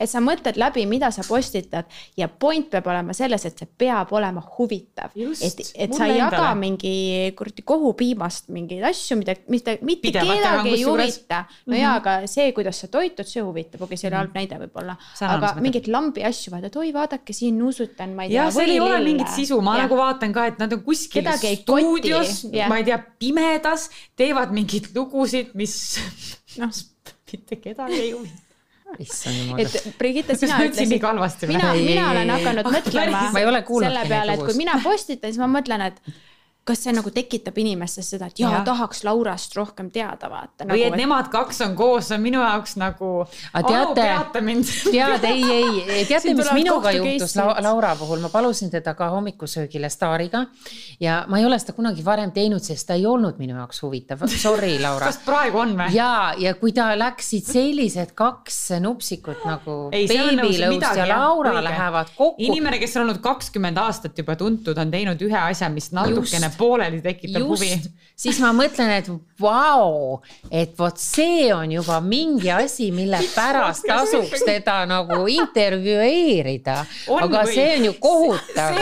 et 0.00 0.10
sa 0.10 0.22
mõtled 0.24 0.58
läbi, 0.60 0.86
mida 0.88 1.12
sa 1.14 1.24
postitad 1.26 1.90
ja 2.18 2.30
point 2.32 2.70
peab 2.72 2.88
olema 2.88 3.16
selles, 3.16 3.44
et 3.48 3.60
see 3.60 3.68
peab 3.84 4.12
olema 4.16 4.42
huvitav. 4.56 5.12
Et, 5.12 5.62
et 5.76 5.94
sa 5.96 6.08
ei 6.08 6.16
jaga 6.18 6.52
mingi 6.58 6.94
kuradi 7.36 7.64
kohupiimast 7.68 8.48
mingeid 8.54 8.88
asju, 8.88 9.20
mida, 9.20 9.36
mida 9.52 9.76
mitte 9.84 10.08
Pidevalt 10.08 10.40
kedagi 10.40 10.74
ei 10.78 10.88
huvita. 10.88 11.44
no 11.68 11.78
jaa, 11.78 11.94
aga 12.00 12.16
see, 12.30 12.48
kuidas 12.56 12.80
sa 12.82 12.88
toitud, 12.92 13.28
see 13.28 13.44
huvitab, 13.44 13.84
okei, 13.84 14.00
see 14.00 14.08
oli 14.08 14.18
halb 14.18 14.36
näide 14.36 14.61
võib-olla. 14.62 14.96
Aga 15.28 15.54
mingeid 15.62 15.90
lambi 15.92 16.24
asju 16.26 16.54
vaata, 16.54 16.70
et 16.72 16.78
oi, 16.80 16.92
vaadake 16.94 17.36
siin 17.36 17.58
nuusutan, 17.60 18.14
ma 18.16 18.26
ei 18.26 18.34
tea. 18.34 18.46
ja 18.46 18.54
seal 18.54 18.74
ei 18.74 18.80
ole 18.82 19.02
mingit 19.04 19.34
sisu, 19.34 19.60
ma 19.64 19.76
ja. 19.78 19.86
nagu 19.86 19.98
vaatan 20.00 20.34
ka, 20.34 20.46
et 20.52 20.62
nad 20.62 20.72
on 20.72 20.84
kuskil 20.86 21.28
stuudios, 21.36 22.46
jah. 22.52 22.70
ma 22.72 22.80
ei 22.80 22.88
tea, 22.88 23.00
pimedas, 23.22 23.88
teevad 24.18 24.54
mingeid 24.54 24.92
lugusid, 24.96 25.52
mis 25.58 25.76
Noh. 26.60 26.72
mitte 27.32 27.56
kedagi 27.56 28.00
ei 28.00 28.10
huvita. 28.12 28.42
issand 28.98 29.36
jumal. 29.36 29.60
et 29.62 29.94
Brigitte, 29.98 30.36
sina 30.36 30.58
ütlesid, 30.66 31.48
mina, 31.48 31.72
mina 31.78 32.10
olen 32.10 32.34
hakanud 32.34 32.68
mõtlema 32.74 33.22
Ma 33.32 33.40
ei 33.40 33.48
ole 33.48 33.62
kuulnudki 33.64 33.96
selle 33.96 34.10
peale, 34.10 34.36
et 34.36 34.44
kui 34.44 34.58
mina 34.58 34.76
postitan, 34.84 35.32
siis 35.32 35.40
ma 35.40 35.48
mõtlen, 35.48 35.86
et 35.88 36.02
kas 36.64 36.84
see 36.84 36.92
nagu 36.94 37.10
tekitab 37.10 37.56
inimestes 37.58 38.06
seda, 38.14 38.28
et 38.30 38.38
jaa 38.38 38.50
Jah. 38.50 38.58
ja., 38.60 38.64
tahaks 38.64 39.00
Laurast 39.04 39.56
rohkem 39.58 39.88
teada 39.90 40.28
vaata. 40.30 40.64
või 40.68 40.84
et 40.84 40.92
Nagu, 40.92 41.00
nemad 41.00 41.30
kaks 41.32 41.60
on 41.66 41.72
koos, 41.76 42.06
see 42.08 42.14
on 42.16 42.22
minu 42.22 42.38
jaoks 42.38 42.76
nagu. 42.78 43.08
Aga 43.52 43.68
teate- 43.68 44.42
tead, 44.92 45.24
ei, 45.24 45.82
ei, 45.88 46.04
teate, 46.06 46.34
mis 46.38 46.52
minuga 46.54 46.92
juhtus. 46.94 47.34
La 47.36 47.56
Laura 47.66 47.96
puhul, 47.98 48.20
ma 48.22 48.28
palusin 48.30 48.70
teda 48.70 48.94
ka 48.94 49.08
hommikusöögile 49.10 49.90
staariga 49.90 50.44
ja 51.00 51.24
ma 51.28 51.40
ei 51.40 51.46
ole 51.48 51.58
seda 51.58 51.74
kunagi 51.74 52.04
varem 52.06 52.30
teinud, 52.32 52.62
sest 52.62 52.86
ta 52.86 52.94
ei 52.94 53.06
olnud 53.10 53.38
minu 53.42 53.56
jaoks 53.58 53.82
huvitav. 53.82 54.22
Sorry, 54.30 54.76
Laura 54.86 55.10
kas 55.10 55.18
praegu 55.26 55.58
on 55.64 55.74
või? 55.80 55.90
ja, 55.96 56.34
ja 56.38 56.54
kui 56.60 56.72
ta 56.76 56.92
läksid 56.98 57.48
sellised 57.50 58.14
kaks 58.18 58.60
nupsikut 58.84 59.42
nagu 59.48 59.76
Ei, 59.92 60.06
seal 60.06 60.30
on 60.30 60.38
nagu 60.38 60.46
Baby 60.48 60.62
Lõust 60.62 60.76
midagi, 60.76 61.02
ja 61.02 61.06
jah, 61.10 61.24
Laura 61.26 61.56
õige. 61.56 61.64
lähevad 61.66 62.14
kokku. 62.16 62.46
inimene, 62.46 62.78
kes 62.82 62.96
on 62.96 63.06
olnud 63.08 63.20
kakskümmend 63.24 63.82
aastat 63.82 64.18
juba 64.22 64.36
tuntud, 64.38 64.78
on 64.78 64.90
teinud 64.94 65.26
ühe 65.26 65.38
asja, 65.42 65.68
mis 65.72 65.90
natukene 65.96 66.51
Just. 66.52 66.60
pooleli 66.60 67.02
tekitab 67.02 67.42
huvi. 67.48 67.70
just, 67.70 67.90
siis 68.22 68.38
ma 68.42 68.52
mõtlen, 68.56 68.92
et 69.00 69.08
vau, 69.42 70.20
et 70.50 70.74
vot 70.78 70.98
see 71.00 71.48
on 71.54 71.72
juba 71.72 71.98
mingi 72.04 72.50
asi, 72.54 72.90
mille 72.94 73.18
pärast 73.34 73.86
tasuks 73.88 74.44
teda 74.46 74.82
nagu 74.90 75.24
intervjueerida. 75.32 76.78
Aga 77.18 77.42
või? 77.42 77.54
see 77.56 77.68
on 77.78 77.88
ju 77.88 77.94
kohutav 78.02 78.78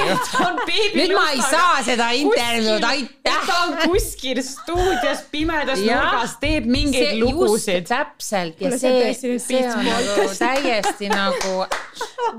nüüd 0.94 1.14
ma 1.14 1.26
ei 1.34 1.42
saa 1.44 1.80
seda 1.86 2.10
intervjuud, 2.16 2.86
aitäh. 2.90 3.44
ta 3.46 3.58
on 3.66 3.76
kuskil 3.84 4.42
stuudios 4.44 5.24
pimedas 5.32 5.82
nurgas, 5.84 6.36
teeb 6.42 6.68
mingeid 6.70 7.14
just 7.14 7.22
lugusid. 7.24 7.88
täpselt 7.90 8.60
ja 8.60 8.74
see 8.78 9.12
see, 9.14 9.38
see 9.42 9.62
on 9.70 9.86
nagu 9.86 10.28
täiesti 10.38 11.12
nagu 11.12 11.54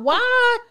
what? 0.05 0.70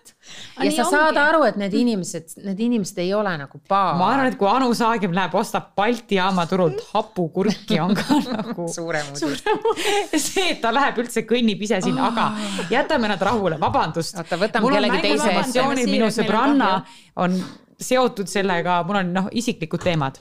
Ja 0.64 0.72
sa 0.76 0.86
saad 0.90 1.10
ongi. 1.10 1.22
aru, 1.22 1.42
et 1.48 1.58
need 1.60 1.76
inimesed, 1.80 2.34
need 2.44 2.60
inimesed 2.66 2.98
ei 3.02 3.12
ole 3.14 3.32
nagu 3.40 3.60
paar. 3.68 3.94
ma 3.98 4.10
arvan, 4.14 4.30
et 4.32 4.38
kui 4.40 4.48
Anu 4.50 4.72
Saagim 4.76 5.14
läheb, 5.16 5.34
ostab 5.40 5.70
Balti 5.78 6.18
jaama 6.18 6.46
turult 6.50 6.82
hapukurki, 6.92 7.80
on 7.82 7.94
ka 7.98 8.20
nagu 8.36 8.68
suurem 8.72 9.12
uudis. 9.14 10.26
see, 10.26 10.50
et 10.54 10.60
ta 10.64 10.74
läheb 10.74 11.00
üldse 11.04 11.24
kõnnib 11.28 11.62
ise 11.66 11.80
sinna, 11.84 12.10
aga 12.10 12.66
jätame 12.72 13.10
nad 13.10 13.22
rahule, 13.30 13.60
vabandust. 13.60 14.18
Oota, 14.20 14.38
võtame 14.40 14.74
kellegi 14.74 15.02
teise 15.06 15.32
emotsioonid, 15.32 15.90
minu 15.90 16.12
sõbranna 16.14 16.74
on 17.20 17.40
seotud 17.80 18.28
sellega, 18.28 18.82
mul 18.86 19.00
on 19.00 19.16
noh, 19.16 19.32
isiklikud 19.32 19.82
teemad. 19.82 20.20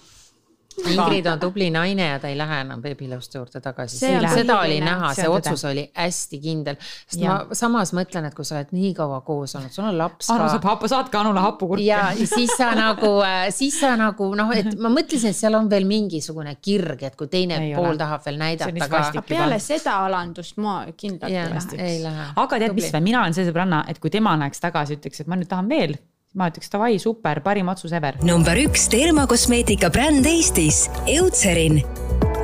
Ingrid 0.87 1.25
on 1.27 1.39
tubli 1.39 1.69
naine 1.73 2.05
ja 2.07 2.19
ta 2.19 2.27
ei 2.31 2.37
lähe 2.37 2.61
enam 2.63 2.81
beebilõuste 2.81 3.37
juurde 3.39 3.61
tagasi, 3.61 3.97
seda 3.99 4.59
oli 4.61 4.79
näha, 4.83 5.13
See 5.17 5.27
otsus 5.29 5.65
oli 5.65 5.83
hästi 5.95 6.39
kindel. 6.41 6.77
sest 7.07 7.21
Jah. 7.21 7.43
ma 7.49 7.55
samas 7.57 7.93
mõtlen, 7.93 8.27
et 8.29 8.35
kui 8.37 8.45
sa 8.47 8.55
oled 8.59 8.71
nii 8.75 8.93
kaua 8.97 9.21
koos 9.27 9.55
olnud, 9.59 9.71
sul 9.75 9.85
on 9.89 9.97
laps 9.97 10.29
Anu 10.33 10.47
saab 10.49 10.63
hapu, 10.69 10.87
saatke 10.91 11.17
Anule 11.17 11.39
hapukurki. 11.43 11.85
ja 11.85 12.11
siis 12.15 12.51
sa 12.57 12.71
nagu, 12.77 13.11
siis 13.55 13.79
sa 13.79 13.95
nagu 13.99 14.29
noh, 14.35 14.51
et 14.55 14.71
ma 14.79 14.91
mõtlesin, 14.93 15.33
et 15.33 15.39
seal 15.39 15.55
on 15.59 15.69
veel 15.69 15.85
mingisugune 15.89 16.55
kirg, 16.61 17.03
et 17.03 17.15
kui 17.19 17.27
teine 17.27 17.59
Ei 17.59 17.73
pool 17.75 17.91
ole. 17.93 17.97
tahab 17.97 18.25
veel 18.25 18.39
näidata 18.39 18.89
ka 18.89 19.21
peale 19.27 19.59
seda 19.59 19.97
alandust 20.05 20.57
ma 20.57 20.85
kindlalt 20.97 21.31
lähe. 21.33 21.81
ei 21.83 22.03
lähe. 22.03 22.29
aga 22.35 22.59
tead, 22.59 22.73
mis 22.77 22.91
või, 22.93 23.01
mina 23.09 23.21
olen 23.23 23.33
see 23.37 23.47
sõbranna, 23.49 23.83
et 23.89 23.99
kui 23.99 24.09
tema 24.13 24.37
läheks 24.39 24.59
tagasi, 24.63 24.97
ütleks, 24.99 25.21
et 25.21 25.27
ma 25.27 25.35
nüüd 25.39 25.49
tahan 25.49 25.69
veel, 25.69 25.97
ma 26.33 26.49
ütleks 26.51 26.69
davai, 26.71 26.97
super, 27.01 27.41
parim 27.45 27.69
otsus 27.71 27.93
ever. 27.95 28.19
number 28.23 28.57
üks 28.65 28.87
termokosmeetika 28.93 29.89
bränd 29.93 30.25
Eestis, 30.29 30.87
Eutserin. 31.07 31.81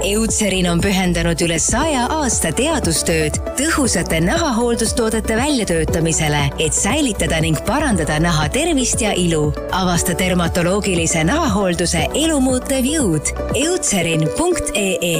Eutserin 0.03 0.67
on 0.69 0.81
pühendanud 0.81 1.39
üle 1.45 1.57
saja 1.61 2.05
aasta 2.11 2.51
teadustööd 2.55 3.37
tõhusate 3.57 4.19
nahahooldustoodete 4.25 5.37
väljatöötamisele, 5.37 6.41
et 6.59 6.75
säilitada 6.75 7.39
ning 7.43 7.57
parandada 7.67 8.19
naha 8.19 8.49
tervist 8.49 9.01
ja 9.01 9.13
ilu. 9.13 9.53
avasta 9.71 10.17
dermatoloogilise 10.19 11.23
nahahoolduse 11.23 12.07
elumuutev 12.13 12.85
jõud. 12.85 13.33
Eutserin.ee 13.55 15.15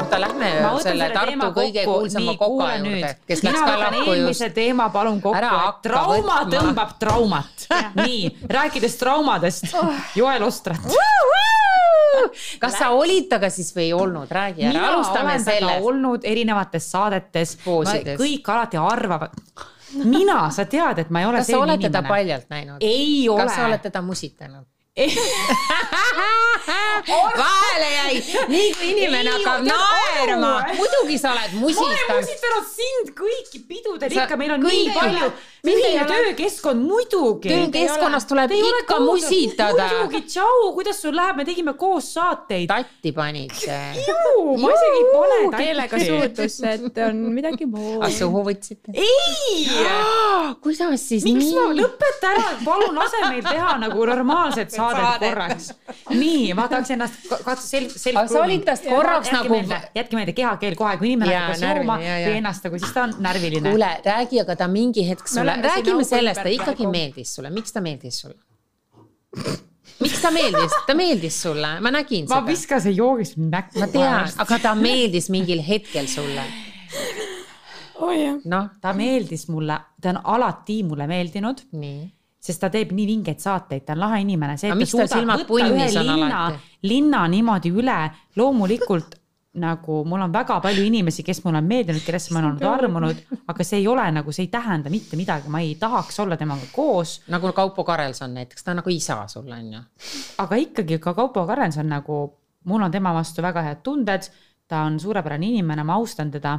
oota, 0.00 0.20
lähme 0.20 0.50
selle 0.82 1.10
Tartu 1.14 1.50
kõige 1.56 1.84
kuulsama 1.84 2.34
koka 2.38 2.70
juurde 2.76 3.14
kes 3.26 3.44
läks 3.46 3.60
ka 3.60 3.76
eelmise 3.90 4.44
just. 4.44 4.54
teema 4.54 4.88
palun 4.94 5.20
kokku, 5.20 5.38
et 5.38 5.82
trauma 5.82 6.40
võtma. 6.40 6.50
tõmbab 6.56 6.96
traumat. 6.98 7.68
nii, 7.94 8.36
rääkides 8.48 8.96
traumadest, 9.00 9.72
Joel 10.16 10.42
Ostrat. 10.42 10.86
kas 12.62 12.78
sa 12.78 12.90
olid 12.94 13.28
temaga 13.30 13.50
siis 13.50 13.72
või 13.76 13.88
ei 13.88 13.92
olnud, 13.96 14.30
räägi 14.30 14.66
ära, 14.68 14.86
alustame 14.92 15.38
sellest. 15.42 15.84
olnud 15.84 16.24
erinevates 16.24 16.90
saadetes, 16.90 17.56
kõik 17.64 18.52
alati 18.52 18.80
arvavad, 18.80 19.36
mina, 20.04 20.42
sa 20.54 20.66
tead, 20.70 21.04
et 21.04 21.10
ma 21.10 21.24
ei 21.24 21.30
ole 21.30 21.40
kas 21.40 21.50
sa 21.50 21.62
oled 21.62 21.80
teda 21.80 21.98
inimene. 21.98 22.08
paljalt 22.08 22.52
näinud? 22.52 22.84
ei 22.84 23.28
ole. 23.28 23.44
kas 23.44 23.56
sa 23.56 23.66
oled 23.66 23.82
teda 23.88 24.02
musitanud? 24.02 24.66
Vahele 27.36 27.88
jäi, 27.94 28.16
nii 28.48 28.72
kui 28.76 28.90
inimene 28.94 29.30
hakkab 29.36 29.64
naerma 29.68 30.50
Anu., 30.60 30.74
muidugi 30.80 31.16
sa 31.18 31.32
oled 31.34 31.54
ma 31.54 31.60
olen 31.60 31.60
musitanud. 31.62 32.66
sind 32.74 33.12
kõiki 33.16 33.62
pidudel 33.68 34.10
Sa- 34.12 34.24
ikka, 34.26 34.36
meil 34.40 34.52
on 34.56 34.60
kõik- 34.64 34.72
nii 34.74 34.90
palju 34.96 35.30
ole- 36.00 36.06
töökeskkond, 36.10 36.80
muidugi. 36.88 37.48
töökeskkonnas 37.48 38.24
tuleb 38.28 38.50
ikka 38.56 38.98
musitada. 39.04 39.88
muidugi, 39.92 40.20
tšau, 40.26 40.72
kuidas 40.76 41.00
sul 41.02 41.14
läheb, 41.16 41.36
me 41.36 41.44
tegime 41.44 41.74
koos 41.76 42.12
saateid. 42.14 42.68
tatti 42.68 43.12
panite, 43.12 43.78
ma 44.60 44.68
isegi 44.76 45.00
ei 45.00 45.06
pane 45.16 45.38
keelega 45.56 45.96
suudlus, 46.04 46.60
et 46.64 46.98
on 47.08 47.16
midagi 47.34 47.66
muud 47.74 48.02
aga. 48.04 48.10
suhu 48.18 48.44
võtsite? 48.48 48.92
ei, 48.94 49.66
kuidas 50.64 51.00
siis 51.08 51.24
miks 51.24 51.52
ma, 51.54 51.68
nii? 51.72 51.80
lõpeta 51.82 52.32
ära, 52.34 52.48
palun 52.64 52.94
lase 53.00 53.20
meil 53.28 53.42
teha 53.44 53.76
nagu 53.80 54.06
normaalset 54.06 54.70
saadet 54.70 54.88
korraks. 55.22 55.70
nii, 56.10 56.54
ma 56.54 56.66
tahaks 56.68 56.90
ennast 56.90 57.28
ka- 57.28 57.40
katsu 57.44 57.66
selg, 57.66 57.90
selg. 57.90 58.16
Aga 58.16 58.28
sa 58.28 58.42
olid 58.42 58.64
tast 58.64 58.84
korraks 58.88 59.32
nagu- 59.32 59.60
jätke 59.94 60.18
meelde 60.18 60.32
kehakeel 60.36 60.76
kohe, 60.76 60.96
kui 60.98 61.12
inimene 61.12 61.34
hakkab 61.36 61.64
jooma 61.78 61.98
või 62.02 62.36
ennast 62.36 62.64
nagu, 62.68 62.78
siis 62.78 62.92
ta 62.92 63.02
on 63.08 63.14
närviline. 63.18 63.70
kuule, 63.70 63.90
räägi 64.04 64.40
aga 64.40 64.56
ta 64.56 64.68
mingi 64.68 65.06
hetk 65.08 65.28
sulle, 65.28 65.56
räägime 65.62 66.04
sellest, 66.04 66.42
ta 66.42 66.48
ikkagi 66.48 66.86
meeldis 66.90 67.34
sulle, 67.34 67.50
miks 67.50 67.72
ta 67.72 67.80
meeldis 67.80 68.20
sulle? 68.20 68.38
miks 70.00 70.20
ta 70.22 70.30
meeldis, 70.30 70.72
ta 70.86 70.94
meeldis 70.94 71.42
sulle, 71.42 71.74
ma 71.80 71.90
nägin 71.90 72.26
ma 72.28 72.40
seda. 72.40 72.46
viskasin 72.46 72.96
joogist 72.96 73.36
näkku. 73.36 73.78
ma 73.80 73.86
tean, 73.86 74.30
aga 74.38 74.58
ta 74.58 74.74
meeldis 74.74 75.28
mingil 75.30 75.60
hetkel 75.66 76.08
sulle. 76.08 76.44
oh 78.00 78.40
noh, 78.44 78.70
ta 78.80 78.92
meeldis 78.96 79.46
mulle, 79.48 79.76
ta 80.00 80.14
on 80.14 80.20
alati 80.24 80.82
mulle 80.88 81.06
meeldinud, 81.06 81.66
nii. 81.72 82.08
Sest 82.40 82.60
ta 82.60 82.70
teeb 82.72 82.92
nii 82.96 83.06
vingeid 83.06 83.40
saateid, 83.42 83.84
ta 83.84 83.92
on 83.96 84.00
lahe 84.00 84.20
inimene, 84.24 84.56
see, 84.56 84.70
et 84.72 84.78
ta 84.80 84.86
suudab 84.88 85.42
võtta 85.44 85.70
ühe 85.70 85.88
linna 86.00 86.44
linna 86.82 87.24
niimoodi 87.28 87.72
üle, 87.76 87.98
loomulikult 88.40 89.16
nagu 89.64 90.04
mul 90.06 90.20
on 90.22 90.32
väga 90.32 90.60
palju 90.62 90.84
inimesi, 90.86 91.24
kes 91.26 91.42
mulle 91.44 91.58
on 91.58 91.66
meeldinud, 91.66 92.02
kellesse 92.06 92.32
ma 92.32 92.38
olen 92.38 92.52
olnud 92.52 92.66
armunud, 92.70 93.22
aga 93.50 93.64
see 93.66 93.80
ei 93.80 93.88
ole 93.90 94.04
nagu, 94.14 94.32
see 94.32 94.46
ei 94.46 94.50
tähenda 94.52 94.92
mitte 94.92 95.18
midagi, 95.18 95.50
ma 95.50 95.62
ei 95.64 95.74
tahaks 95.78 96.20
olla 96.22 96.38
temaga 96.38 96.68
koos, 96.72 97.16
nagu 97.34 97.50
Kaupo 97.52 97.84
Karelson 97.84 98.36
näiteks, 98.38 98.62
ta 98.64 98.70
on 98.70 98.78
nagu 98.78 98.92
isa 98.94 99.18
sulle 99.28 99.58
on 99.58 99.72
ju. 99.74 99.80
aga 100.38 100.60
ikkagi 100.64 101.00
ka 101.02 101.14
Kaupo 101.18 101.46
Karens 101.46 101.80
on 101.82 101.90
nagu, 101.90 102.20
mul 102.64 102.86
on 102.86 102.94
tema 102.94 103.12
vastu 103.14 103.42
väga 103.42 103.66
head 103.66 103.82
tunded, 103.82 104.30
ta 104.70 104.84
on 104.86 105.00
suurepärane 105.00 105.46
inimene, 105.46 105.82
ma 105.84 105.98
austan 105.98 106.30
teda. 106.30 106.58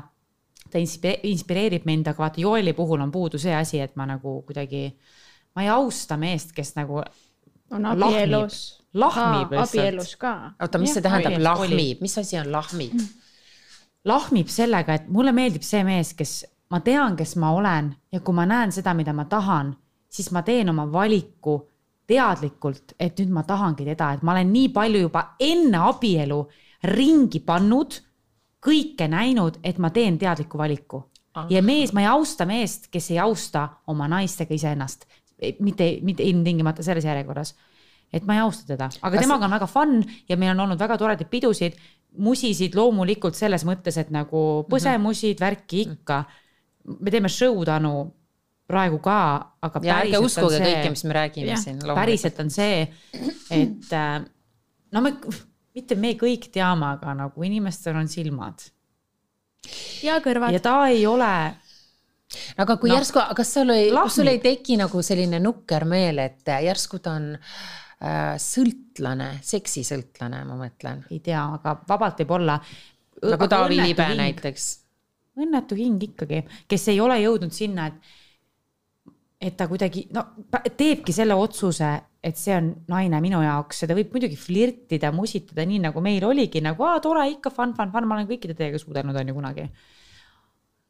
Ta 0.72 0.80
inspi- 0.80 1.20
inspireerib 1.28 1.86
mind, 1.88 2.08
aga 2.08 2.24
vaata 2.24 2.42
Joeli 2.42 2.74
puhul 2.74 3.02
on 3.02 3.12
puudu 3.12 3.40
see 3.40 3.56
asi, 3.56 3.80
et 3.80 3.96
ma 3.96 4.06
nagu 4.08 4.42
kuidagi, 4.48 4.84
ma 5.56 5.66
ei 5.66 5.70
austa 5.70 6.18
meest, 6.18 6.54
kes 6.56 6.76
nagu 6.76 7.02
on 7.72 7.86
abielus. 7.86 8.82
Lahmib 8.94 9.52
lihtsalt. 9.52 9.80
abielus 9.80 10.16
ka. 10.20 10.52
oota, 10.62 10.78
mis 10.78 10.90
Jah, 10.90 10.98
see 10.98 11.04
tähendab, 11.06 11.42
lahmib, 11.44 12.02
mis 12.04 12.18
asi 12.18 12.40
on 12.40 12.52
lahmib? 12.52 12.98
lahmib 14.06 14.50
sellega, 14.50 14.98
et 14.98 15.08
mulle 15.08 15.32
meeldib 15.32 15.64
see 15.64 15.84
mees, 15.88 16.14
kes 16.18 16.42
ma 16.74 16.82
tean, 16.84 17.16
kes 17.16 17.36
ma 17.40 17.52
olen 17.56 17.92
ja 18.12 18.20
kui 18.20 18.36
ma 18.36 18.46
näen 18.50 18.72
seda, 18.72 18.94
mida 18.98 19.14
ma 19.14 19.26
tahan, 19.30 19.76
siis 20.10 20.32
ma 20.32 20.42
teen 20.44 20.70
oma 20.70 20.88
valiku 20.92 21.60
teadlikult, 22.12 22.96
et 23.00 23.20
nüüd 23.20 23.32
ma 23.32 23.44
tahangi 23.48 23.86
teda, 23.88 24.12
et 24.16 24.24
ma 24.26 24.34
olen 24.36 24.52
nii 24.52 24.72
palju 24.76 25.06
juba 25.06 25.26
enne 25.40 25.84
abielu 25.92 26.42
ringi 26.92 27.40
pannud, 27.46 27.96
kõike 28.62 29.08
näinud, 29.10 29.62
et 29.64 29.80
ma 29.82 29.90
teen 29.94 30.18
teadliku 30.20 30.60
valiku. 30.60 31.06
ja 31.50 31.62
mees, 31.64 31.94
ma 31.94 32.02
ei 32.02 32.08
austa 32.12 32.46
meest, 32.46 32.90
kes 32.92 33.12
ei 33.12 33.20
austa 33.20 33.70
oma 33.88 34.08
naist 34.12 34.42
ega 34.42 34.54
iseennast. 34.54 35.06
mitte, 35.60 35.88
mitte 36.06 36.24
ilmtingimata 36.24 36.84
selles 36.84 37.06
järjekorras. 37.06 37.56
et 38.14 38.26
ma 38.28 38.36
ei 38.36 38.42
austa 38.44 38.68
teda, 38.68 38.90
aga 39.02 39.16
Kas- 39.16 39.24
temaga 39.24 39.46
on 39.48 39.52
väga 39.56 39.68
fun 39.68 40.04
ja 40.30 40.38
meil 40.38 40.52
on 40.52 40.66
olnud 40.66 40.80
väga 40.80 40.98
toredaid 41.00 41.30
pidusid, 41.32 41.78
musisid 42.18 42.76
loomulikult 42.76 43.36
selles 43.36 43.64
mõttes, 43.64 43.98
et 43.98 44.10
nagu 44.12 44.66
põsemusid, 44.70 45.40
värki 45.40 45.86
ikka. 45.86 46.24
me 47.00 47.12
teeme 47.12 47.30
show'd 47.30 47.70
Anu 47.70 48.12
praegu 48.68 49.00
ka, 49.04 49.22
aga 49.62 49.82
ja 49.84 50.02
ärge 50.02 50.20
uskuge 50.20 50.58
see 50.58 50.66
kõike, 50.66 50.90
mis 50.90 51.04
me 51.04 51.16
räägime 51.16 51.54
Jah, 51.54 51.64
siin. 51.64 51.80
päriselt 51.96 52.40
on 52.40 52.50
see, 52.50 52.88
et 53.52 53.96
äh, 53.96 54.22
no 54.92 55.02
me, 55.02 55.16
mitte 55.76 55.96
me 55.96 56.14
kõik 56.20 56.50
teame, 56.54 56.94
aga 56.98 57.16
nagu 57.26 57.48
inimestel 57.48 58.00
on 58.00 58.12
silmad 58.12 58.64
ja 60.04 60.18
kõrvad 60.24 60.56
ja. 60.56 60.62
ta 60.64 60.76
ei 60.90 61.04
ole 61.08 61.32
aga 62.58 62.78
kui 62.82 62.92
No, 62.92 62.98
järsku, 63.00 63.24
kas 63.38 63.54
sul 63.54 63.74
ei, 63.74 63.90
lahmib. 63.92 64.14
sul 64.14 64.32
ei 64.32 64.40
teki 64.44 64.78
nagu 64.82 65.02
selline 65.06 65.40
nukker 65.44 65.86
meel, 65.90 66.22
et 66.24 66.48
järsku 66.66 67.02
ta 67.04 67.16
on 67.20 67.34
äh, 67.36 68.38
sõltlane, 68.42 69.34
seksisõltlane, 69.46 70.44
ma 70.48 70.58
mõtlen. 70.60 71.06
ei 71.12 71.20
tea, 71.24 71.44
aga 71.60 71.78
vabalt 71.90 72.24
võib 72.24 72.38
olla. 72.40 72.60
nagu 73.22 73.48
Taavi 73.48 73.82
Libe. 73.82 74.08
näiteks. 74.18 74.72
õnnetu 75.42 75.78
hing 75.80 76.02
ikkagi, 76.04 76.44
kes 76.68 76.88
ei 76.92 77.00
ole 77.00 77.16
jõudnud 77.22 77.54
sinna, 77.56 77.88
et, 77.88 79.14
et 79.42 79.56
ta 79.58 79.68
kuidagi 79.68 80.08
no 80.14 80.26
teebki 80.78 81.14
selle 81.16 81.38
otsuse, 81.40 81.92
et 82.22 82.38
see 82.38 82.54
on 82.54 82.68
naine 82.92 83.18
minu 83.24 83.40
jaoks 83.42 83.82
ja 83.82 83.88
ta 83.90 83.96
võib 83.98 84.12
muidugi 84.14 84.36
flirtida, 84.38 85.10
musitada 85.16 85.66
nii 85.66 85.80
nagu 85.88 86.04
meil 86.04 86.26
oligi 86.28 86.62
nagu 86.62 86.86
aa 86.86 87.00
tore 87.02 87.24
ikka 87.32 87.50
fun, 87.50 87.74
fun, 87.78 87.90
fun, 87.94 88.06
ma 88.08 88.20
olen 88.20 88.28
kõikide 88.30 88.54
teiega 88.58 88.78
suudelnud 88.82 89.16
on 89.18 89.32
ju 89.32 89.38
kunagi. 89.40 89.66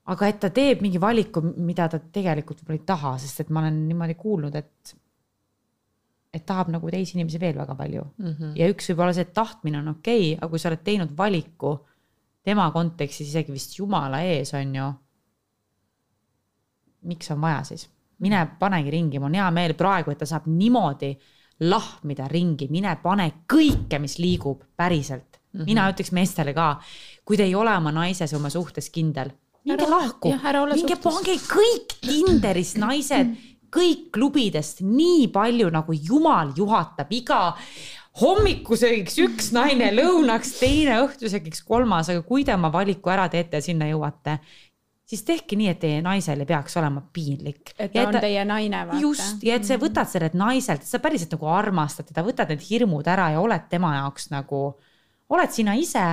Aga 0.05 0.27
et 0.27 0.39
ta 0.41 0.49
teeb 0.49 0.81
mingi 0.81 0.99
valiku, 1.01 1.41
mida 1.41 1.87
ta 1.89 1.99
tegelikult 1.99 2.61
võib-olla 2.61 2.79
ei 2.79 2.85
taha, 2.85 3.13
sest 3.21 3.43
et 3.43 3.49
ma 3.53 3.61
olen 3.61 3.83
niimoodi 3.87 4.17
kuulnud, 4.17 4.55
et 4.55 4.97
et 6.31 6.45
tahab 6.47 6.69
nagu 6.71 6.87
teisi 6.87 7.17
inimesi 7.17 7.39
veel 7.41 7.57
väga 7.59 7.75
palju 7.75 8.03
mm 8.17 8.27
-hmm. 8.33 8.51
ja 8.55 8.69
üks 8.71 8.89
võib 8.89 9.01
olla 9.03 9.13
see, 9.13 9.27
et 9.27 9.33
tahtmine 9.33 9.77
on 9.77 9.87
okei 9.87 10.33
okay,, 10.33 10.37
aga 10.37 10.47
kui 10.49 10.59
sa 10.59 10.69
oled 10.69 10.83
teinud 10.83 11.17
valiku 11.17 11.73
tema 12.43 12.71
kontekstis 12.71 13.27
isegi 13.27 13.51
vist 13.51 13.77
jumala 13.77 14.21
ees 14.21 14.53
on 14.53 14.75
ju. 14.75 14.93
miks 17.01 17.31
on 17.31 17.41
vaja 17.41 17.63
siis, 17.63 17.89
mine 18.19 18.39
panegi 18.59 18.91
ringi, 18.91 19.19
mul 19.19 19.31
on 19.31 19.33
hea 19.33 19.51
meel 19.51 19.73
praegu, 19.73 20.11
et 20.11 20.17
ta 20.17 20.25
saab 20.25 20.45
niimoodi 20.45 21.17
lahmida 21.59 22.27
ringi, 22.27 22.67
mine 22.69 22.95
pane 23.03 23.31
kõike, 23.53 23.99
mis 23.99 24.17
liigub 24.19 24.63
päriselt 24.77 25.39
mm. 25.53 25.59
-hmm. 25.59 25.65
mina 25.65 25.89
ütleks 25.91 26.11
meestele 26.11 26.53
ka, 26.53 26.79
kui 27.25 27.37
te 27.37 27.43
ei 27.43 27.55
ole 27.55 27.77
oma 27.77 27.91
naises 27.91 28.33
oma 28.33 28.49
suhtes 28.49 28.89
kindel, 28.89 29.31
minge 29.65 29.87
lahku. 29.89 30.33
minge 30.75 30.97
pange 31.03 31.37
kõik 31.47 31.97
Tinderist 32.01 32.79
naised, 32.81 33.33
kõik 33.71 34.09
klubidest 34.15 34.81
nii 34.83 35.29
palju 35.31 35.69
nagu 35.71 35.95
jumal 35.95 36.51
juhatab, 36.57 37.11
iga 37.15 37.41
hommikusöögiks 38.19 39.15
üks 39.23 39.53
naine, 39.55 39.91
lõunaks 39.95 40.57
teine, 40.59 40.97
õhtusöögiks 41.05 41.63
kolmas, 41.67 42.09
aga 42.11 42.25
kui 42.27 42.43
te 42.47 42.55
oma 42.55 42.71
valiku 42.73 43.13
ära 43.13 43.29
teete 43.31 43.61
ja 43.61 43.63
sinna 43.63 43.87
jõuate, 43.87 44.37
siis 45.07 45.23
tehke 45.27 45.55
nii, 45.59 45.69
et 45.71 45.79
teie 45.79 46.01
naisel 46.03 46.43
ei 46.43 46.49
peaks 46.49 46.75
olema 46.79 47.03
piinlik. 47.13 47.73
et 47.77 47.93
ta 47.93 48.07
on 48.09 48.19
teie 48.19 48.43
naine, 48.47 48.83
vaata. 48.89 48.99
just 48.99 49.43
ja 49.47 49.55
et 49.59 49.67
sa 49.67 49.79
võtad 49.79 50.11
sellelt 50.11 50.35
naiselt, 50.39 50.83
sa 50.87 50.99
päriselt 51.03 51.35
nagu 51.37 51.47
armastad 51.51 52.09
teda, 52.11 52.25
võtad 52.27 52.51
need 52.51 52.63
hirmud 52.67 53.07
ära 53.07 53.31
ja 53.35 53.43
oled 53.43 53.69
tema 53.71 53.95
jaoks 54.01 54.29
nagu, 54.35 54.61
oled 55.31 55.55
sina 55.55 55.77
ise, 55.79 56.05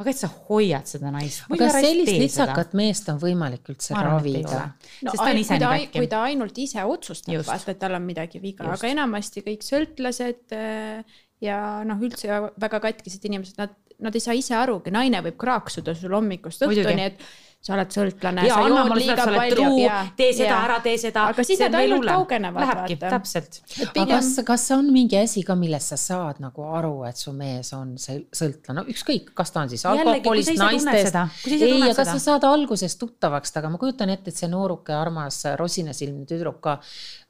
aga 0.00 0.12
et 0.12 0.20
sa 0.20 0.30
hoiad 0.48 0.88
seda 0.88 1.12
naist. 1.14 1.44
aga 1.52 1.70
sellist 1.76 2.12
litsakat 2.22 2.72
meest 2.78 3.10
on 3.12 3.18
võimalik 3.20 3.68
üldse 3.72 3.94
arvan, 3.94 4.16
ravida. 4.18 4.62
no 5.04 5.12
sest 5.12 5.22
ta 5.22 5.28
on 5.32 5.40
ise 5.42 5.50
kui 5.50 5.58
nii 5.58 5.64
ta, 5.64 5.72
katki. 5.74 5.98
kui 5.98 6.10
ta 6.14 6.22
ainult 6.28 6.62
ise 6.64 6.86
otsustab 6.94 7.44
vaata, 7.50 7.74
et 7.74 7.82
tal 7.82 7.98
on 7.98 8.06
midagi 8.06 8.40
viga, 8.42 8.70
aga 8.76 8.94
enamasti 8.94 9.44
kõik 9.46 9.66
sõltlased 9.66 10.56
äh, 10.56 11.20
ja 11.44 11.60
noh, 11.88 12.00
üldse 12.06 12.42
väga 12.60 12.82
katkised 12.86 13.28
inimesed, 13.28 13.60
nad, 13.60 13.76
nad 14.00 14.16
ei 14.16 14.24
saa 14.24 14.36
ise 14.36 14.56
arugi, 14.56 14.92
naine 14.94 15.22
võib 15.28 15.38
kraaksuda 15.40 15.94
sul 15.98 16.16
hommikust 16.16 16.64
õhtuni, 16.66 17.10
et 17.12 17.24
sa 17.60 17.74
oled 17.76 17.90
sõltlane, 17.92 18.44
ja 18.48 18.56
sa 18.56 18.68
jood 18.70 18.94
liiga 18.96 19.14
et 19.18 19.34
palju 19.36 19.56
truu 19.58 19.80
tee 20.16 20.28
seda 20.32 20.48
ja. 20.48 20.60
ära, 20.64 20.76
tee 20.80 20.94
seda. 21.00 21.24
aga 21.28 21.44
siis 21.44 21.58
nad 21.60 21.74
ainult 21.76 22.06
kaugenevad, 22.08 22.62
Lähebki, 22.64 22.94
vaata. 22.96 23.10
täpselt. 23.18 23.58
et 23.60 23.82
aga 23.82 23.90
pigem 23.96 24.12
kas, 24.14 24.30
kas 24.48 24.62
on 24.76 24.86
mingi 24.94 25.18
asi 25.20 25.42
ka, 25.44 25.56
millest 25.60 25.92
sa 25.92 25.98
saad 26.00 26.40
nagu 26.40 26.64
aru, 26.78 26.94
et 27.08 27.20
su 27.20 27.34
mees 27.36 27.72
on 27.76 27.92
see 28.00 28.22
sõltlane, 28.36 28.86
ükskõik, 28.94 29.34
kas 29.36 29.52
ta 29.52 29.64
on 29.66 29.72
siis 29.72 29.84
alkoholist, 29.90 30.54
naistest 30.56 31.18
ei, 31.52 31.82
aga 31.90 32.06
sa 32.08 32.16
saad 32.22 32.46
alguses 32.48 32.96
tuttavaks 33.00 33.52
temaga, 33.52 33.74
ma 33.74 33.82
kujutan 33.82 34.14
ette, 34.14 34.32
et 34.32 34.40
see 34.40 34.48
nooruke 34.48 34.94
armas 34.96 35.42
rosinasilmne 35.60 36.24
tüdruk 36.30 36.62
ka, 36.64 36.78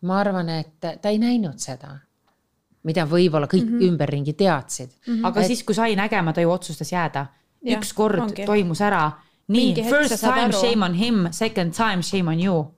ma 0.06 0.20
arvan, 0.22 0.52
et 0.60 0.78
ta 1.02 1.10
ei 1.10 1.18
näinud 1.18 1.58
seda, 1.58 1.96
mida 2.86 3.02
võib-olla 3.08 3.48
kõik 3.50 3.66
mm. 3.66 3.74
-hmm. 3.74 3.88
ümberringi 3.90 4.36
teadsid 4.38 4.94
mm. 4.94 5.14
-hmm. 5.14 5.26
aga 5.26 5.42
siis, 5.42 5.64
kui 5.66 5.74
sai 5.74 5.96
nägema, 5.98 6.32
ta 6.32 6.40
ju 6.40 6.50
otsustas 6.50 6.92
jääda. 6.92 7.26
Ükskord 7.60 8.38
toimus 8.46 8.80
ära. 8.80 9.10
Nii 9.50 9.84
first 9.90 10.20
time 10.20 10.48
aru. 10.48 10.58
shame 10.60 10.84
on 10.86 10.94
him, 10.94 11.28
second 11.30 11.74
time 11.76 12.02
shame 12.02 12.30
on 12.30 12.40
you. 12.40 12.74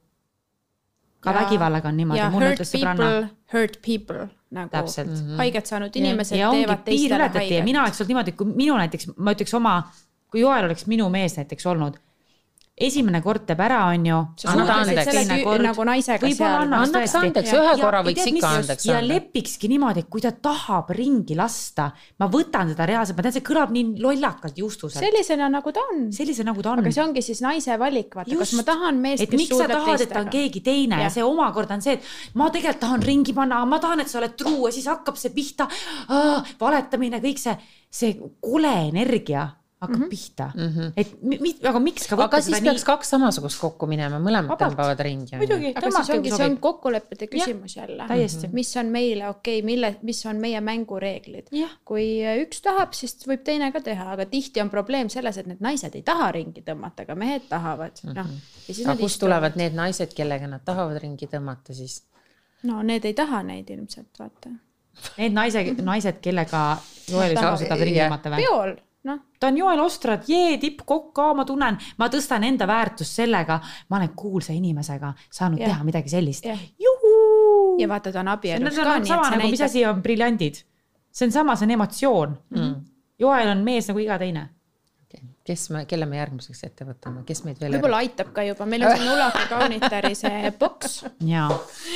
ka 1.20 1.30
Ja- 1.30 1.40
vägivallaga 1.40 1.88
on 1.88 1.96
niimoodi, 1.96 2.18
ja 2.18 2.30
hurt 2.30 2.44
ütles 2.44 2.72
sõbranna. 2.72 2.96
people, 2.96 3.28
hurt 3.52 3.76
people 3.86 4.28
nagu 4.50 4.68
Täpselt. 4.70 5.08
mm 5.08 5.14
-hmm. 5.14 5.36
haiget 5.36 5.66
saanud 5.66 5.96
inimesed 5.96 6.38
ja 6.38 6.48
ongi 6.50 6.64
teevad 6.64 6.84
teistele 6.84 7.22
ja 7.24 7.28
haiget. 7.28 7.64
mina 7.64 7.82
oleks 7.82 8.00
olnud 8.00 8.08
niimoodi, 8.08 8.32
kui 8.32 8.46
minu 8.46 8.76
näiteks, 8.76 9.06
ma 9.16 9.32
ütleks 9.32 9.54
oma, 9.56 9.74
kui 10.30 10.40
Joel 10.40 10.64
oleks 10.64 10.86
minu 10.86 11.08
mees 11.10 11.36
näiteks 11.36 11.66
olnud, 11.66 11.96
esimene 12.72 13.20
kord 13.20 13.44
teeb 13.46 13.60
ära, 13.60 13.82
on 13.92 14.06
ju. 14.06 14.18
Tüü- 14.40 15.60
nagu 15.60 15.84
naisega 15.84 16.28
seal. 16.32 16.72
annaks 16.72 17.14
andeks, 17.14 17.52
Ja- 17.52 17.58
ühe 17.60 17.76
ja- 17.76 17.84
korra 17.84 17.98
ja 17.98 18.04
võiks 18.04 18.26
ikka 18.26 18.48
andeks 18.48 18.86
ja 18.86 18.96
anda. 18.96 19.14
lepikski 19.14 19.68
niimoodi, 19.68 19.98
et 20.00 20.08
kui 20.10 20.20
ta 20.20 20.30
tahab 20.32 20.88
ringi 20.90 21.36
lasta, 21.36 21.92
ma 22.18 22.28
võtan 22.28 22.72
teda 22.72 22.86
reaalselt, 22.86 23.16
ma 23.16 23.22
tean, 23.22 23.32
see 23.32 23.42
kõlab 23.42 23.70
nii 23.70 24.00
lollakalt 24.00 24.56
juustuselt, 24.56 25.04
sellisena, 25.04 25.50
nagu 25.50 25.70
ta 25.70 25.80
on. 25.92 26.10
sellise 26.10 26.42
nagu 26.44 26.62
ta 26.62 26.72
on 26.72 26.78
aga 26.78 26.90
see 26.90 27.04
ongi 27.04 27.22
siis 27.22 27.40
naise 27.42 27.78
valik, 27.78 28.14
vaata, 28.14 28.38
kas 28.38 28.52
ma 28.54 28.62
tahan 28.62 29.00
meest, 29.00 29.22
et 29.22 29.30
kes 29.30 29.38
miks 29.38 29.56
sa 29.56 29.68
tahad, 29.68 30.00
et 30.00 30.08
ta 30.08 30.20
on 30.20 30.26
teistega. 30.26 30.30
keegi 30.30 30.60
teine 30.62 30.96
ja. 30.96 31.02
ja 31.02 31.08
see 31.10 31.22
omakorda 31.22 31.74
on 31.74 31.82
see, 31.82 31.92
et 31.92 32.02
ma 32.34 32.48
tegelikult 32.48 32.80
tahan 32.80 33.02
ringi 33.02 33.34
panna, 33.34 33.64
ma 33.66 33.78
tahan, 33.78 34.00
et 34.00 34.08
sa 34.08 34.18
oled 34.18 34.34
truu 34.36 34.66
ja 34.66 34.72
siis 34.72 34.86
hakkab 34.86 35.16
see 35.16 35.30
pihta. 35.30 35.68
valetamine, 36.58 37.20
kõik 37.20 37.38
see, 37.38 37.56
see 37.90 38.16
kole 38.40 38.88
energia 38.88 39.50
hakkab 39.82 39.98
mm 39.98 40.04
-hmm. 40.04 40.10
pihta 40.10 40.50
mm. 40.54 40.68
-hmm. 40.68 40.92
et 40.96 41.22
mi, 41.22 41.38
mi, 41.42 41.52
aga 41.68 41.80
miks 41.82 42.06
ka 42.06 42.16
aga 42.24 42.40
siis 42.40 42.60
peaks 42.62 42.84
kaks 42.86 43.10
samasugust 43.14 43.60
kokku 43.60 43.86
minema, 43.90 44.20
mõlemad 44.22 44.54
Vabalt. 44.54 44.76
tõmbavad 44.76 45.02
ringi. 45.02 45.36
muidugi, 45.40 45.72
aga 45.74 45.90
siis 45.96 46.10
ongi, 46.16 46.30
see 46.36 46.46
on 46.46 46.56
kokkulepete 46.62 47.26
küsimus 47.32 47.76
jälle. 47.76 48.06
täiesti. 48.08 48.48
mis 48.52 48.70
on 48.76 48.92
meile 48.94 49.28
okei 49.28 49.58
okay,, 49.58 49.66
mille, 49.66 49.96
mis 50.02 50.24
on 50.26 50.40
meie 50.42 50.60
mängureeglid 50.60 51.50
kui 51.84 52.06
üks 52.44 52.62
tahab, 52.62 52.94
siis 52.96 53.16
võib 53.26 53.42
teine 53.44 53.72
ka 53.72 53.80
teha, 53.80 54.12
aga 54.14 54.26
tihti 54.26 54.62
on 54.62 54.70
probleem 54.70 55.10
selles, 55.12 55.38
et 55.38 55.50
need 55.50 55.60
naised 55.64 55.94
ei 55.98 56.02
taha 56.06 56.30
ringi 56.32 56.62
tõmmata, 56.66 57.06
aga 57.06 57.18
mehed 57.18 57.48
tahavad, 57.50 58.02
noh. 58.08 58.32
ja 58.68 58.74
siis 58.74 58.84
aga 58.86 58.94
nad 58.94 59.02
kust 59.02 59.20
tulevad 59.20 59.58
need 59.60 59.74
naised, 59.76 60.14
kellega 60.14 60.46
nad 60.50 60.64
tahavad 60.64 61.00
ringi 61.02 61.26
tõmmata 61.26 61.74
siis? 61.76 62.02
no 62.68 62.82
need 62.86 63.04
ei 63.08 63.14
taha 63.18 63.42
neid 63.46 63.70
ilmselt, 63.74 64.12
vaata. 64.18 64.54
Need 65.16 65.32
naised, 65.32 65.78
naised, 65.82 66.18
kellega 66.22 66.62
Tahavad- 67.08 67.38
ausalt 67.40 67.68
tahavad 67.68 67.86
ringi 67.88 68.00
tõmmata 68.00 68.32
või? 68.32 68.44
peol, 68.44 68.74
noh. 69.08 69.18
ta 69.40 69.50
on 69.50 69.56
Joel 69.58 69.80
Ostrad, 69.82 70.28
jee, 70.30 70.56
tippkokk 70.62 71.12
ka, 71.16 71.28
ma 71.34 71.44
tunnen, 71.48 71.78
ma 71.98 72.08
tõstan 72.12 72.44
enda 72.46 72.66
väärtust 72.70 73.18
sellega, 73.22 73.58
ma 73.90 73.98
olen 73.98 74.14
kuulsa 74.16 74.54
inimesega 74.56 75.12
saanud 75.30 75.60
Jah. 75.60 75.72
teha 75.72 75.84
midagi 75.88 76.12
sellist 76.12 76.46
ja 77.78 77.88
vaata, 77.88 78.12
ta 78.12 78.20
on 78.20 78.32
abielus 78.32 78.64
Need 78.64 78.84
ka, 78.84 78.98
sama 79.08 79.30
nagu, 79.34 79.50
mis 79.50 79.64
asi 79.64 79.84
on 79.86 80.02
briljandid. 80.02 80.62
see 81.12 81.26
on 81.26 81.32
sama, 81.32 81.56
see 81.56 81.66
on 81.66 81.76
emotsioon 81.78 82.36
mm.. 82.50 82.74
Joel 83.18 83.52
on 83.52 83.62
mees 83.64 83.86
nagu 83.90 84.00
iga 84.02 84.18
teine. 84.18 84.48
Kes 85.46 85.64
me, 85.74 85.82
kelle 85.90 86.06
me 86.06 86.18
järgmiseks 86.18 86.62
ette 86.68 86.86
võtame, 86.86 87.24
kes 87.26 87.42
meid 87.46 87.58
veel? 87.60 87.74
võib-olla 87.76 88.02
aitab 88.04 88.30
ka 88.34 88.44
juba, 88.46 88.66
meil 88.68 88.84
on 88.86 88.94
see 88.94 89.08
Nulaka 89.08 89.42
kaunitari 89.50 90.12
see 90.18 90.52
boks. 90.60 90.98
jaa, 91.26 91.48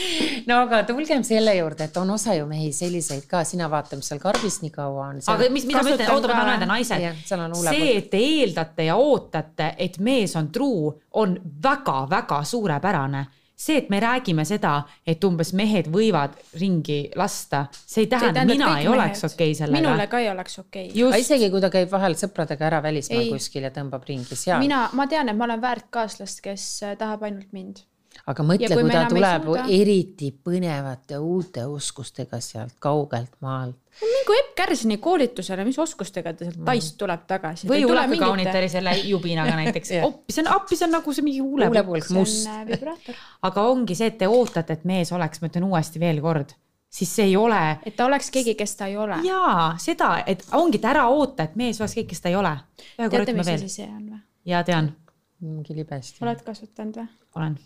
no 0.49 0.59
aga 0.65 0.83
tulgem 0.89 1.23
selle 1.27 1.55
juurde, 1.59 1.87
et 1.87 2.01
on 2.01 2.11
osa 2.17 2.35
ju 2.39 2.49
mehi 2.51 2.73
selliseid 2.75 3.29
ka, 3.31 3.45
sina 3.47 3.71
vaata, 3.73 3.99
mis 3.99 4.11
seal 4.11 4.23
karbis 4.23 4.61
nii 4.65 4.75
kaua 4.75 5.09
on. 5.13 5.23
aga 5.37 5.51
mis, 5.55 5.69
mida 5.69 5.85
ma 5.87 5.95
ütlen, 5.95 6.13
oota, 6.17 6.33
ma 6.33 6.35
tahan 6.35 6.53
öelda, 6.57 6.71
naised 6.73 7.25
see, 7.71 7.97
et 8.01 8.11
te 8.11 8.23
eeldate 8.23 8.91
ja 8.91 8.99
ootate, 9.01 9.73
et 9.87 9.99
mees 10.03 10.37
on 10.39 10.51
truu, 10.55 10.91
on 11.23 11.39
väga-väga 11.63 12.43
suurepärane 12.47 13.27
see, 13.57 13.79
et 13.81 13.89
me 13.91 14.01
räägime 14.01 14.45
seda, 14.45 14.83
et 15.09 15.25
umbes 15.25 15.53
mehed 15.57 15.89
võivad 15.93 16.37
ringi 16.61 16.99
lasta, 17.17 17.65
see 17.73 18.05
ei 18.05 18.11
tähenda, 18.13 18.45
mina 18.49 18.75
ei 18.81 18.89
oleks 18.93 19.25
okei 19.25 19.51
okay 19.53 19.59
sellega 19.59 19.81
minule. 19.81 20.07
ka 20.13 20.21
ei 20.21 20.31
oleks 20.31 20.59
okei 20.61 20.91
okay.. 20.91 21.07
aga 21.09 21.21
isegi 21.25 21.51
kui 21.55 21.65
ta 21.65 21.73
käib 21.73 21.91
vahel 21.93 22.19
sõpradega 22.21 22.69
ära 22.69 22.83
välismaal 22.85 23.33
kuskil 23.33 23.65
ja 23.67 23.73
tõmbab 23.75 24.05
ringi 24.09 24.37
seal. 24.37 24.61
mina, 24.63 24.87
ma 24.93 25.09
tean, 25.11 25.33
et 25.33 25.39
ma 25.39 25.49
olen 25.49 25.63
väärt 25.65 25.89
kaaslast, 25.91 26.45
kes 26.45 26.67
äh, 26.85 26.97
tahab 27.01 27.25
ainult 27.29 27.53
mind. 27.57 27.85
Aga 28.27 28.43
mõtle, 28.43 28.67
Ja 28.67 28.75
kui 28.75 28.83
kui 28.83 28.91
ta 28.91 29.05
tuleb 29.09 29.45
suuda- 29.47 29.65
eriti 29.71 30.33
põnevate 30.45 31.19
uute 31.23 31.65
oskustega 31.71 32.41
sealt 32.43 32.75
kaugelt 32.83 33.31
maalt. 33.41 33.77
mingu 34.03 34.35
Epp 34.41 34.55
Kärsini 34.57 34.97
koolitusele, 34.99 35.65
mis 35.65 35.79
oskustega 35.79 36.33
ta 36.35 36.45
sealt 36.45 36.65
Taist 36.65 36.97
tuleb 36.99 37.23
tagasi. 37.27 37.69
või 37.69 37.85
Ulaka 37.87 38.17
kaunitari 38.19 38.69
selle 38.69 38.97
jubinaga 39.05 39.55
näiteks 39.63 39.93
appi, 40.03 40.33
see 40.33 40.43
on 40.43 40.53
appi, 40.57 40.77
see 40.77 40.87
on 40.89 40.95
nagu 40.99 41.13
see 41.15 41.23
mingi 41.25 41.41
huulepulk. 41.41 42.11
must. 42.11 42.47
äh, 42.51 42.65
vibraator, 42.67 43.15
aga 43.49 43.63
ongi 43.71 43.95
see, 43.95 44.07
et 44.11 44.19
te 44.19 44.29
ootate, 44.29 44.73
et 44.73 44.85
mees 44.85 45.13
oleks, 45.13 45.41
ma 45.41 45.49
ütlen 45.53 45.69
uuesti 45.71 46.01
veel 46.03 46.21
kord, 46.25 46.53
siis 46.91 47.15
see 47.15 47.25
ei 47.31 47.37
ole 47.37 47.61
et 47.87 47.95
ta 47.97 48.07
oleks 48.11 48.31
keegi, 48.35 48.55
kes 48.59 48.77
ta 48.77 48.87
ei 48.91 48.97
ole. 48.97 49.21
jaa, 49.25 49.77
seda, 49.79 50.11
et 50.27 50.43
ongi, 50.53 50.81
et 50.83 50.85
ära 50.91 51.07
oota, 51.13 51.45
et 51.47 51.55
mees 51.57 51.79
oleks 51.81 51.95
kõik, 52.01 52.11
kes 52.11 52.21
ta 52.27 52.29
ei 52.29 52.37
ole. 52.37 52.57
teate, 52.97 53.33
mis 53.39 53.49
asi. 53.55 53.69
see 53.69 53.87
on 53.87 54.03
või? 54.11 54.21
jaa, 54.51 54.65
tean, 54.67 54.93
mingi 55.41 55.75
libesti. 55.79 56.19
oled 56.27 56.43
kasutanud 56.43 56.97
või? 57.01 57.09
olen. 57.37 57.57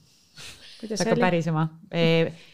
Hakkab 0.83 1.13
oli? 1.13 1.21
pärisema. 1.21 1.69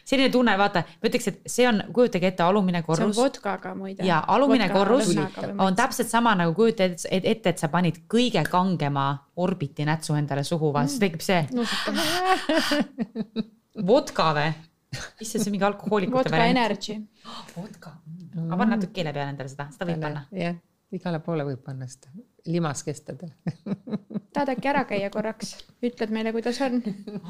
selline 0.04 0.30
tunne, 0.32 0.56
vaata, 0.58 0.82
ma 1.02 1.10
ütleks, 1.10 1.28
et 1.30 1.50
see 1.50 1.66
on, 1.68 1.82
kujutage 1.94 2.30
ette 2.32 2.44
alumine 2.44 2.82
see 2.82 2.84
on 2.84 2.88
korrus 2.88 3.20
vodkaga 3.20 3.74
muide. 3.78 4.06
ja 4.06 4.22
alumine 4.36 4.68
korrus 4.72 5.12
on 5.58 5.76
täpselt 5.76 6.10
sama 6.10 6.34
nagu 6.38 6.54
kujuta 6.56 6.90
ette, 6.90 7.08
et, 7.10 7.24
ette, 7.36 7.54
et 7.54 7.62
sa 7.62 7.70
panid 7.72 7.96
kõige 8.12 8.42
kangema 8.50 9.08
orbiti 9.42 9.86
nätsu 9.88 10.16
endale 10.18 10.44
suhu, 10.44 10.72
vaata 10.74 10.92
siis 10.92 11.02
tekib 11.02 11.22
see 11.24 11.42
vodka 13.90 14.30
või? 14.36 14.54
issand, 15.20 15.42
see 15.42 15.50
on 15.50 15.56
mingi 15.56 15.68
alkohoolikute 15.68 16.22
vodka 16.22 16.38
variant. 16.38 16.56
energy. 16.56 16.94
vodka, 17.56 17.90
aga 18.46 18.62
pane 18.62 18.70
natuke 18.76 18.96
keele 18.96 19.12
peale 19.16 19.30
endale 19.34 19.52
seda, 19.52 19.64
seda 19.74 19.90
võib 19.90 20.00
panna. 20.06 20.24
jah, 20.32 20.56
igale 20.96 21.18
poole 21.24 21.42
võib 21.50 21.62
panna 21.66 21.86
seda 21.90 22.08
limaskestadele. 22.46 23.32
tahad 24.36 24.52
äkki 24.52 24.68
ära 24.68 24.82
käia 24.88 25.08
korraks, 25.12 25.54
ütled 25.84 26.12
meile, 26.12 26.32
kuidas 26.34 26.58
on? 26.64 26.78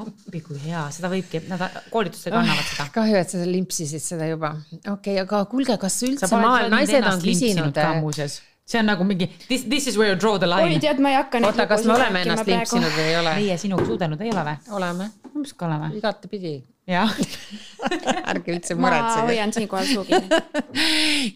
appi, 0.02 0.42
kui 0.42 0.58
hea, 0.64 0.82
seda 0.94 1.10
võibki, 1.12 1.42
nad 1.50 1.62
koolitustel 1.92 2.34
annavad 2.34 2.66
seda. 2.66 2.88
kahju, 2.94 3.16
et 3.20 3.32
sa 3.32 3.46
limpsisid 3.46 4.02
seda 4.02 4.28
juba. 4.30 4.56
okei 4.82 4.90
okay,, 4.94 5.22
aga 5.22 5.44
kuulge, 5.50 5.78
kas 5.82 6.00
üldse 6.08 6.30
maailm, 6.32 6.74
naised 6.74 7.06
on 7.06 7.22
küsinud 7.22 7.82
muuseas. 8.02 8.40
see 8.66 8.80
on 8.82 8.88
nagu 8.90 9.06
mingi 9.06 9.28
this, 9.46 9.62
this 9.70 9.86
is 9.86 9.98
where 9.98 10.10
you 10.10 10.18
draw 10.18 10.38
the 10.42 10.48
oi, 10.50 10.66
line. 10.66 10.80
tead, 10.82 11.02
ma 11.02 11.14
ei 11.14 11.20
hakka. 11.20 11.42
oota, 11.46 11.68
kas 11.70 11.86
me 11.86 11.94
oleme 11.94 12.24
ennast 12.26 12.50
limpsinud 12.50 12.96
või 12.98 13.10
ei 13.12 13.18
ole? 13.20 13.36
meie 13.42 13.58
sinuga 13.62 13.86
suudelnud 13.92 14.26
ei 14.26 14.32
ole 14.34 14.46
või? 14.50 14.56
oleme, 14.80 15.10
umbes 15.34 15.54
ka 15.54 15.70
oleme. 15.70 15.92
igatepidi. 16.00 16.56
jah. 16.90 17.14
ärge 18.32 18.54
üldse 18.56 18.76
ma 18.76 18.86
muretsege. 18.86 19.24
hoian 19.30 19.54
siinkohal 19.56 19.88
suu 19.90 20.04
kinni. 20.08 20.40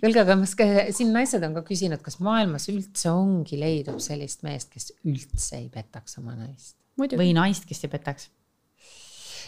kuulge, 0.02 0.22
aga 0.24 0.36
kas 0.42 0.54
ka- 0.58 0.68
siin 0.96 1.12
naised 1.16 1.46
on 1.46 1.56
ka 1.58 1.64
küsinud, 1.66 2.02
kas 2.04 2.20
maailmas 2.24 2.68
üldse 2.72 3.12
ongi, 3.12 3.58
leidub 3.60 4.00
sellist 4.02 4.44
meest, 4.46 4.72
kes 4.74 4.92
üldse 5.04 5.58
ei 5.60 5.68
petaks 5.72 6.18
oma 6.22 6.36
naist? 6.38 6.76
või 7.00 7.32
naist, 7.36 7.66
kes 7.68 7.84
ei 7.86 7.92
petaks. 7.92 8.30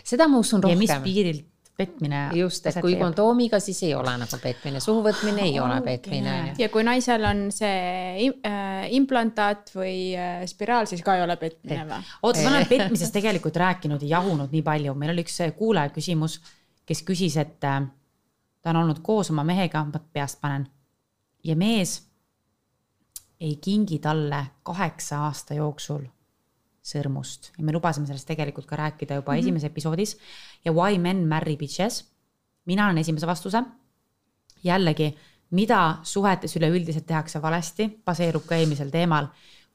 seda 0.03 0.29
ma 0.31 0.41
usun 0.43 0.65
ja 0.67 0.77
mis 0.77 0.91
rohkem. 0.91 1.09
piirilt 1.09 1.49
petmine. 1.77 2.31
just, 2.37 2.67
et 2.67 2.79
kui. 2.81 2.97
kondoomiga, 3.01 3.61
siis 3.63 3.83
ei 3.87 3.95
ole 3.97 4.13
nagu 4.21 4.39
petmine, 4.43 4.81
suhu 4.83 5.03
võtmine 5.07 5.47
ei 5.49 5.59
ole 5.61 5.79
petmine. 5.85 6.37
ja 6.61 6.69
kui 6.73 6.85
naisel 6.87 7.25
on 7.29 7.45
see 7.55 8.29
äh, 8.29 8.87
implantaat 8.99 9.73
või 9.77 10.13
äh, 10.19 10.43
spiraal, 10.51 10.89
siis 10.91 11.05
ka 11.05 11.17
ei 11.19 11.25
ole 11.25 11.37
petmine 11.41 11.87
või? 11.89 12.01
oota, 12.23 12.45
ma 12.45 12.57
olen 12.57 12.69
petmisest 12.75 13.17
tegelikult 13.17 13.57
rääkinud 13.63 14.05
ja 14.05 14.19
jahunud 14.19 14.53
nii 14.53 14.65
palju, 14.67 14.97
meil 14.99 15.15
oli 15.15 15.25
üks 15.27 15.41
äh, 15.45 15.55
kuulaja 15.57 15.95
küsimus, 15.95 16.39
kes 16.87 17.03
küsis, 17.03 17.37
et 17.37 17.65
äh, 17.65 17.83
ta 18.63 18.71
on 18.71 18.77
olnud 18.77 19.03
koos 19.03 19.31
oma 19.31 19.45
mehega, 19.45 19.85
ma 19.85 20.01
peast 20.13 20.41
panen. 20.41 20.69
ja 21.45 21.57
mees 21.57 22.09
ei 23.41 23.57
kingi 23.57 23.99
talle 23.99 24.47
kaheksa 24.63 25.25
aasta 25.27 25.55
jooksul 25.55 26.05
sõrmust 26.83 27.53
ja 27.57 27.65
me 27.65 27.75
lubasime 27.75 28.07
sellest 28.07 28.27
tegelikult 28.31 28.67
ka 28.67 28.77
rääkida 28.77 29.15
juba 29.19 29.33
mm 29.33 29.37
-hmm. 29.37 29.41
esimeses 29.41 29.71
episoodis 29.71 30.17
ja 30.65 30.73
Why 30.73 30.99
men 30.99 31.29
marry 31.29 31.57
bitches. 31.57 32.05
mina 32.65 32.87
olen 32.87 32.99
esimese 32.99 33.27
vastuse. 33.27 33.63
jällegi, 34.65 35.17
mida 35.51 35.99
suhetes 36.03 36.57
üleüldiselt 36.57 37.07
tehakse 37.07 37.43
valesti, 37.43 38.03
baseerub 38.05 38.47
ka 38.47 38.55
eelmisel 38.55 38.91
teemal. 38.91 39.27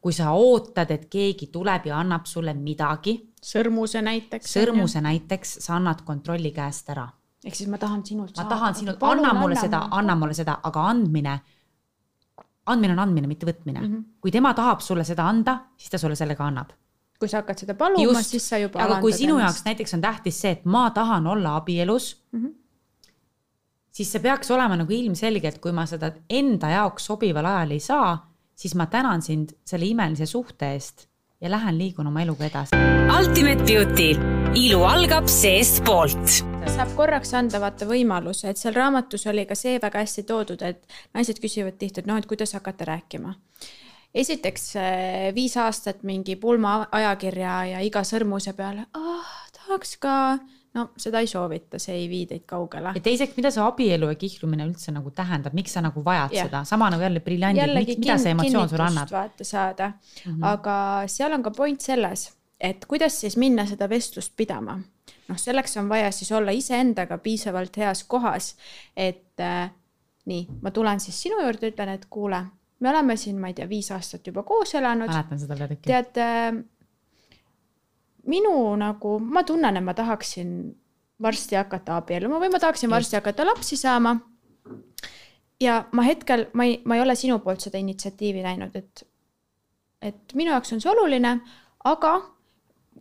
kui 0.01 0.13
sa 0.13 0.31
ootad, 0.31 0.91
et 0.91 1.05
keegi 1.05 1.47
tuleb 1.47 1.85
ja 1.85 1.99
annab 1.99 2.25
sulle 2.25 2.53
midagi, 2.53 3.26
sõrmuse 3.47 4.01
näiteks. 4.03 4.51
sõrmuse 4.57 5.01
näiteks, 5.03 5.57
sa 5.63 5.77
annad 5.77 6.03
kontrolli 6.07 6.51
käest 6.55 6.89
ära. 6.93 7.07
ehk 7.45 7.55
siis 7.55 7.69
ma 7.69 7.77
tahan 7.77 8.03
sinult 8.05 8.35
ma 8.37 8.47
tahan 8.49 8.75
sinult, 8.75 9.03
anna 9.03 9.33
mulle 9.37 9.55
seda, 9.59 9.87
anna 9.91 10.15
mulle 10.15 10.33
seda, 10.35 10.57
aga 10.63 10.83
andmine, 10.91 11.37
andmine 12.65 12.95
on 12.97 12.99
andmine, 13.05 13.27
mitte 13.27 13.47
võtmine 13.47 13.79
mm. 13.79 13.87
-hmm. 13.93 14.03
kui 14.21 14.31
tema 14.31 14.53
tahab 14.53 14.81
sulle 14.81 15.03
seda 15.07 15.27
anda, 15.27 15.59
siis 15.77 15.89
ta 15.93 15.97
sulle 16.01 16.15
selle 16.15 16.35
ka 16.35 16.47
annab. 16.47 16.73
kui 17.19 17.29
sa 17.29 17.41
hakkad 17.41 17.57
seda 17.57 17.73
paluma, 17.73 18.21
siis 18.21 18.49
sa 18.49 18.57
juba 18.57 18.83
aga 18.83 19.01
kui 19.01 19.13
sinu 19.13 19.39
jaoks 19.39 19.63
näiteks 19.65 19.93
on 19.93 20.01
tähtis 20.01 20.41
see, 20.41 20.51
et 20.51 20.65
ma 20.65 20.89
tahan 20.89 21.27
olla 21.27 21.55
abielus 21.55 22.23
mm. 22.31 22.45
-hmm. 22.45 22.55
siis 23.91 24.11
see 24.11 24.21
peaks 24.21 24.51
olema 24.51 24.75
nagu 24.75 24.93
ilmselge, 24.93 25.47
et 25.47 25.59
kui 25.59 25.71
ma 25.71 25.85
seda 25.85 26.11
enda 26.29 26.69
jaoks 26.69 27.05
sobival 27.05 27.45
ajal 27.45 27.71
ei 27.71 27.79
saa, 27.79 28.33
siis 28.55 28.75
ma 28.75 28.85
tänan 28.85 29.21
sind 29.21 29.49
selle 29.65 29.85
imelise 29.85 30.25
suhte 30.25 30.73
eest 30.73 31.07
ja 31.41 31.51
lähen 31.51 31.77
liigun 31.77 32.07
oma 32.07 32.21
eluga 32.21 32.45
edasi. 32.45 32.75
Ultimate 33.19 33.63
Beauty, 33.63 34.11
ilu 34.55 34.83
algab 34.83 35.27
seestpoolt 35.31 36.57
saab 36.77 36.91
korraks 36.97 37.31
anda 37.37 37.59
vaata 37.63 37.87
võimaluse, 37.89 38.51
et 38.51 38.59
seal 38.59 38.75
raamatus 38.75 39.23
oli 39.31 39.45
ka 39.49 39.55
see 39.57 39.79
väga 39.81 40.03
hästi 40.03 40.23
toodud, 40.27 40.61
et 40.67 40.83
naised 41.15 41.39
küsivad 41.41 41.77
tihti, 41.79 42.03
et 42.03 42.09
noh, 42.09 42.19
et 42.19 42.27
kuidas 42.29 42.53
hakata 42.57 42.85
rääkima. 42.85 43.33
esiteks 44.13 44.75
eh, 44.75 45.31
viis 45.35 45.57
aastat 45.57 46.03
mingi 46.03 46.35
pulma 46.35 46.87
ajakirja 46.91 47.55
ja 47.71 47.81
iga 47.85 48.03
sõrmuse 48.03 48.53
peale 48.57 48.85
oh,, 48.97 49.33
tahaks 49.57 49.97
ka, 49.97 50.39
no 50.77 50.87
seda 50.99 51.21
ei 51.23 51.29
soovita, 51.29 51.79
see 51.81 51.95
ei 52.03 52.07
vii 52.11 52.25
teid 52.31 52.45
kaugele 52.49 52.93
ja. 52.95 53.03
teiseks, 53.03 53.35
mida 53.39 53.51
see 53.53 53.63
abielu 53.63 54.11
ja 54.11 54.17
kihlumine 54.19 54.67
üldse 54.67 54.93
nagu 54.95 55.11
tähendab, 55.15 55.55
miks 55.57 55.73
sa 55.77 55.83
nagu 55.85 56.03
vajad 56.05 56.35
yeah. 56.35 56.49
seda, 56.49 56.63
sama 56.69 56.89
nagu 56.93 57.03
jälle 57.03 57.23
briljandid, 57.25 57.95
mida 57.97 58.19
see 58.21 58.35
emotsioon 58.35 58.69
sulle 58.71 58.85
annab? 58.87 59.13
vaata 59.13 59.47
saada 59.47 59.89
mm, 59.91 60.33
-hmm. 60.33 60.45
aga 60.51 60.75
seal 61.11 61.33
on 61.33 61.43
ka 61.43 61.51
point 61.57 61.81
selles, 61.81 62.29
et 62.59 62.85
kuidas 62.85 63.19
siis 63.21 63.37
minna 63.37 63.65
seda 63.65 63.89
vestlust 63.89 64.35
pidama. 64.37 64.79
noh, 65.27 65.39
selleks 65.39 65.77
on 65.77 65.89
vaja 65.89 66.11
siis 66.11 66.31
olla 66.31 66.51
iseendaga 66.51 67.17
piisavalt 67.17 67.77
heas 67.77 68.03
kohas, 68.03 68.55
et 68.95 69.39
äh, 69.39 69.71
nii, 70.25 70.47
ma 70.61 70.71
tulen 70.71 70.99
siis 70.99 71.21
sinu 71.21 71.41
juurde, 71.41 71.71
ütlen, 71.71 71.89
et 71.89 72.05
kuule, 72.09 72.43
me 72.79 72.89
oleme 72.89 73.15
siin, 73.17 73.39
ma 73.39 73.51
ei 73.51 73.53
tea, 73.57 73.67
viis 73.69 73.91
aastat 73.91 74.27
juba 74.27 74.43
koos 74.43 74.75
elanud, 74.75 75.11
mäletan 75.11 75.39
seda 75.39 75.55
peatükki. 75.55 75.87
tead 75.87 76.19
äh,, 76.23 76.63
minu 78.27 78.75
nagu, 78.79 79.17
ma 79.19 79.43
tunnen, 79.47 79.77
et 79.77 79.83
ma 79.83 79.93
tahaksin 79.97 80.49
varsti 81.21 81.57
hakata 81.57 81.97
abielluma 81.97 82.39
või 82.41 82.51
ma 82.53 82.59
tahaksin 82.61 82.91
varsti 82.91 83.17
hakata 83.17 83.45
lapsi 83.47 83.77
saama. 83.77 84.17
ja 85.61 85.85
ma 85.91 86.03
hetkel, 86.05 86.47
ma 86.53 86.67
ei, 86.67 86.81
ma 86.85 86.95
ei 86.95 87.01
ole 87.01 87.15
sinu 87.15 87.39
poolt 87.39 87.63
seda 87.65 87.79
initsiatiivi 87.81 88.43
näinud, 88.45 88.75
et, 88.75 89.03
et 90.01 90.33
minu 90.37 90.51
jaoks 90.51 90.73
on 90.73 90.83
see 90.83 90.91
oluline, 90.91 91.39
aga 91.83 92.13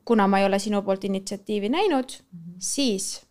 kuna 0.06 0.26
ma 0.30 0.40
ei 0.40 0.46
ole 0.46 0.58
sinu 0.62 0.82
poolt 0.82 1.04
initsiatiivi 1.04 1.68
näinud 1.68 2.16
mm, 2.16 2.38
-hmm. 2.38 2.56
siis 2.58 3.26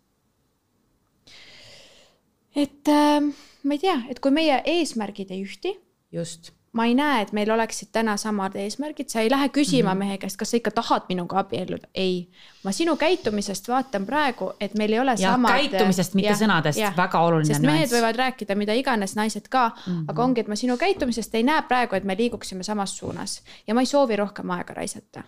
et 2.55 2.88
äh, 2.88 3.21
ma 3.63 3.73
ei 3.73 3.79
tea, 3.79 3.97
et 4.10 4.19
kui 4.19 4.31
meie 4.31 4.62
eesmärgid 4.65 5.31
ei 5.31 5.43
ühti 5.43 5.75
just, 6.12 6.51
ma 6.75 6.85
ei 6.85 6.95
näe, 6.95 7.21
et 7.23 7.31
meil 7.31 7.49
oleksid 7.51 7.89
täna 7.95 8.17
samad 8.19 8.55
eesmärgid, 8.59 9.07
sa 9.09 9.21
ei 9.23 9.29
lähe 9.31 9.47
küsima 9.49 9.93
mm 9.93 9.93
-hmm. 9.93 9.99
mehe 9.99 10.17
käest, 10.17 10.38
kas 10.38 10.51
sa 10.51 10.57
ikka 10.57 10.71
tahad 10.71 11.07
minuga 11.09 11.39
abielluda, 11.39 11.88
ei. 11.95 12.29
ma 12.63 12.71
sinu 12.71 12.95
käitumisest 12.95 13.67
vaatan 13.67 14.05
praegu, 14.05 14.51
et 14.59 14.73
meil 14.77 14.93
ei 14.93 14.99
ole 14.99 15.15
ja 15.17 15.31
samad. 15.31 15.51
käitumisest, 15.51 16.13
mitte 16.13 16.29
jah, 16.29 16.39
sõnadest, 16.39 16.97
väga 16.97 17.19
oluline 17.19 17.53
sest 17.53 17.61
mehed 17.65 17.89
võivad 17.89 18.15
rääkida 18.15 18.55
mida 18.55 18.73
iganes, 18.73 19.15
naised 19.15 19.47
ka 19.49 19.69
mm. 19.69 19.93
-hmm. 19.93 20.05
aga 20.07 20.23
ongi, 20.23 20.41
et 20.41 20.47
ma 20.47 20.55
sinu 20.55 20.77
käitumisest 20.77 21.35
ei 21.35 21.43
näe 21.43 21.61
praegu, 21.61 21.95
et 21.95 22.03
me 22.03 22.17
liiguksime 22.17 22.63
samas 22.63 22.97
suunas 22.97 23.41
ja 23.67 23.73
ma 23.73 23.81
ei 23.81 23.85
soovi 23.85 24.15
rohkem 24.15 24.49
aega 24.49 24.73
raisata. 24.73 25.23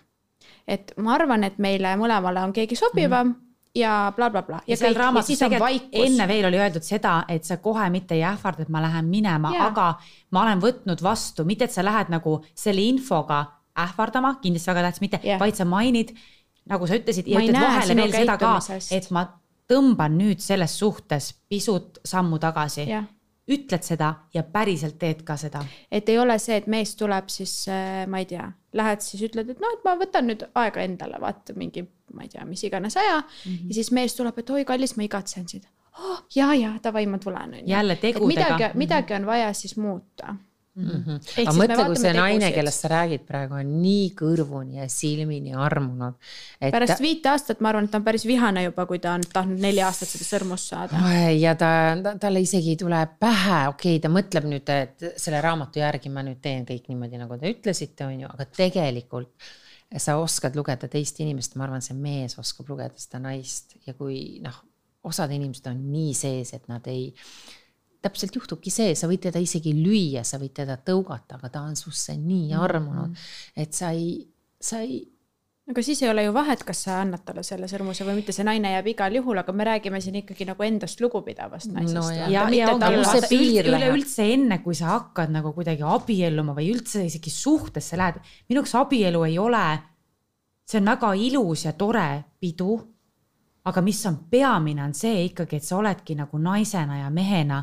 et 0.68 0.92
ma 0.96 1.14
arvan, 1.14 1.44
et 1.44 1.58
meile 1.58 1.96
mõlemale 1.96 2.44
on 2.44 2.52
keegi 2.52 2.76
sobivam 2.76 3.26
mm 3.26 3.32
-hmm. 3.32 3.47
Ja 3.74 4.12
blablabla 4.16 4.46
bla,. 4.46 4.56
Mhm. 4.56 4.70
ja 4.70 4.76
seal 4.76 4.92
ja 4.92 4.98
raamatus 4.98 5.26
siis 5.26 5.42
on 5.42 5.50
tegelikult 5.50 5.88
enne 5.92 6.28
veel 6.28 6.48
oli 6.48 6.60
öeldud 6.60 6.86
seda, 6.86 7.24
et 7.28 7.44
sa 7.44 7.56
kohe 7.56 7.90
mitte 7.90 8.14
ei 8.14 8.24
ähvarda, 8.26 8.62
et 8.62 8.68
ma 8.68 8.82
lähen 8.82 9.10
minema, 9.10 9.52
Jaa. 9.54 9.66
aga 9.66 9.88
ma 10.30 10.42
olen 10.42 10.62
võtnud 10.62 11.02
vastu, 11.02 11.44
mitte 11.44 11.68
et 11.68 11.74
sa 11.74 11.84
lähed 11.84 12.12
nagu 12.12 12.38
selle 12.54 12.82
infoga 12.82 13.44
ähvardama, 13.78 14.38
kindlasti 14.42 14.70
väga 14.70 14.86
tähtis, 14.88 15.00
mitte 15.00 15.20
Jah. 15.22 15.40
vaid 15.40 15.56
sa 15.56 15.64
mainid, 15.64 16.14
nagu 16.68 16.86
sa 16.86 16.98
ütlesid 16.98 17.28
ja 17.28 17.38
Ma 17.38 17.44
ei 17.44 17.52
ütled 17.52 17.62
vahele 17.62 18.00
veel 18.02 18.16
seda 18.16 18.38
ka, 18.40 18.56
et 18.90 19.10
ma 19.10 19.26
tõmban 19.68 20.16
nüüd 20.16 20.40
selles 20.40 20.78
suhtes 20.78 21.34
pisut 21.48 22.00
sammu 22.04 22.38
tagasi. 22.38 22.88
jah 22.88 23.06
ütled 23.48 23.84
seda 23.86 24.12
ja 24.34 24.42
päriselt 24.42 24.98
teed 24.98 25.22
ka 25.26 25.36
seda. 25.40 25.64
et 25.90 26.08
ei 26.08 26.18
ole 26.18 26.38
see, 26.38 26.56
et 26.56 26.66
mees 26.66 26.94
tuleb 26.96 27.30
siis, 27.32 27.54
ma 28.06 28.22
ei 28.22 28.28
tea, 28.28 28.50
lähed 28.76 29.04
siis 29.04 29.24
ütled, 29.30 29.50
et 29.50 29.62
noh, 29.62 29.74
et 29.78 29.86
ma 29.86 29.96
võtan 30.00 30.28
nüüd 30.28 30.44
aega 30.54 30.84
endale, 30.84 31.20
vaata 31.20 31.56
mingi, 31.56 31.86
ma 32.14 32.26
ei 32.26 32.32
tea, 32.32 32.44
mis 32.48 32.64
iganes 32.64 32.96
aja 32.96 33.20
mm. 33.20 33.52
-hmm. 33.52 33.68
ja 33.68 33.80
siis 33.80 33.92
mees 33.92 34.16
tuleb, 34.16 34.38
et 34.38 34.50
oi, 34.50 34.64
kallis, 34.68 34.96
ma 34.96 35.06
igatsen 35.08 35.48
sind 35.48 35.68
oh,. 35.98 36.22
ja, 36.34 36.52
ja 36.54 36.74
davai, 36.82 37.06
ma 37.06 37.18
tulen. 37.18 37.56
Jälle 37.66 37.96
tegudega. 37.96 38.44
midagi, 38.44 38.78
midagi 38.78 39.14
on 39.14 39.26
vaja 39.26 39.52
siis 39.52 39.76
muuta. 39.76 40.34
Mm 40.78 41.02
-hmm. 41.04 41.18
Aga 41.42 41.52
mõtle, 41.58 41.84
kui 41.86 41.96
see 41.98 42.12
naine, 42.14 42.48
kellest 42.54 42.84
sa 42.84 42.88
räägid 42.92 43.24
praegu 43.26 43.56
on 43.58 43.70
nii 43.82 44.12
kõrvuni 44.20 44.78
ja 44.78 44.88
silmini 44.88 45.54
armunud, 45.54 46.14
et 46.60 46.72
pärast 46.72 47.02
viite 47.02 47.32
aastat 47.32 47.60
ma 47.60 47.72
arvan, 47.72 47.88
et 47.88 47.90
ta 47.90 47.98
on 47.98 48.04
päris 48.06 48.26
vihane 48.26 48.62
juba, 48.62 48.86
kui 48.86 49.00
ta 49.02 49.16
on 49.18 49.24
tahtnud 49.32 49.58
neli 49.58 49.82
aastat 49.82 50.08
seda 50.08 50.28
sõrmust 50.28 50.70
saada. 50.70 51.02
Ja 51.34 51.54
ta, 51.58 51.70
ta, 52.02 52.14
talle 52.18 52.40
isegi 52.40 52.76
ei 52.76 52.76
tule 52.76 53.00
pähe, 53.18 53.68
okei 53.68 53.96
okay,, 53.96 54.02
ta 54.04 54.08
mõtleb 54.08 54.46
nüüd, 54.46 54.70
et 54.70 55.08
selle 55.16 55.40
raamatu 55.40 55.82
järgi 55.82 56.14
ma 56.14 56.22
nüüd 56.22 56.38
teen 56.42 56.66
kõik 56.68 56.86
niimoodi, 56.88 57.18
nagu 57.18 57.38
te 57.38 57.50
ütlesite, 57.50 58.06
on 58.06 58.20
ju, 58.20 58.30
aga 58.30 58.46
tegelikult 58.46 59.50
sa 59.96 60.18
oskad 60.20 60.56
lugeda 60.56 60.88
teist 60.88 61.18
inimest, 61.20 61.56
ma 61.56 61.64
arvan, 61.64 61.82
see 61.82 61.96
mees 61.96 62.38
oskab 62.38 62.68
lugeda 62.68 62.94
seda 63.00 63.18
naist. 63.24 63.74
Ja 63.86 63.94
kui 63.98 64.38
noh, 64.44 64.62
osad 65.02 65.32
inimesed 65.32 65.66
on 65.70 65.80
nii 65.92 66.14
sees, 66.14 66.52
et 66.54 66.68
nad 66.68 66.86
ei 66.86 67.08
täpselt 68.02 68.34
juhtubki 68.36 68.70
see, 68.70 68.94
sa 68.94 69.08
võid 69.10 69.24
teda 69.26 69.42
isegi 69.42 69.74
lüüa, 69.74 70.24
sa 70.24 70.38
võid 70.38 70.54
teda 70.60 70.78
tõugata, 70.86 71.38
aga 71.38 71.50
ta 71.50 71.62
on 71.66 71.76
susse 71.76 72.14
nii 72.16 72.52
armunud, 72.54 73.16
et 73.58 73.74
sa 73.74 73.90
ei, 73.96 74.20
sa 74.60 74.82
ei 74.84 75.00
aga 75.68 75.82
siis 75.84 76.00
ei 76.02 76.08
ole 76.08 76.24
ju 76.24 76.32
vahet, 76.32 76.62
kas 76.64 76.80
sa 76.86 76.98
annad 77.02 77.22
talle 77.26 77.42
selle 77.44 77.68
sõrmuse 77.68 78.06
või 78.06 78.18
mitte, 78.18 78.32
see 78.32 78.46
naine 78.46 78.72
jääb 78.72 78.88
igal 78.94 79.18
juhul, 79.18 79.40
aga 79.42 79.52
me 79.52 79.66
räägime 79.68 80.00
siin 80.00 80.16
ikkagi 80.22 80.46
nagu 80.48 80.64
endast 80.64 81.00
lugupidavast 81.04 81.72
naisest 81.74 81.98
No 81.98 82.04
jah. 82.08 82.30
ja, 82.32 82.46
ja 82.54 82.70
ongi 82.72 83.04
see 83.10 83.28
piir 83.28 83.68
üleüldse 83.68 84.28
enne, 84.32 84.60
kui 84.64 84.76
sa 84.78 84.94
hakkad 84.94 85.32
nagu 85.34 85.52
kuidagi 85.56 85.84
abielluma 85.84 86.56
või 86.56 86.70
üldse 86.72 87.04
isegi 87.04 87.32
suhtesse 87.32 88.00
lähed, 88.00 88.20
minu 88.48 88.62
jaoks 88.62 88.76
abielu 88.80 89.24
ei 89.28 89.36
ole, 89.42 89.66
see 90.68 90.80
on 90.80 90.88
väga 90.94 91.12
ilus 91.28 91.66
ja 91.68 91.74
tore 91.76 92.08
pidu. 92.40 92.78
aga 93.68 93.82
mis 93.84 93.98
on 94.08 94.14
peamine, 94.30 94.80
on 94.80 94.94
see 94.96 95.26
ikkagi, 95.26 95.58
et 95.60 95.64
sa 95.64 95.76
oledki 95.76 96.14
nagu 96.16 96.38
naisena 96.40 97.02
ja 97.02 97.10
mehena 97.12 97.58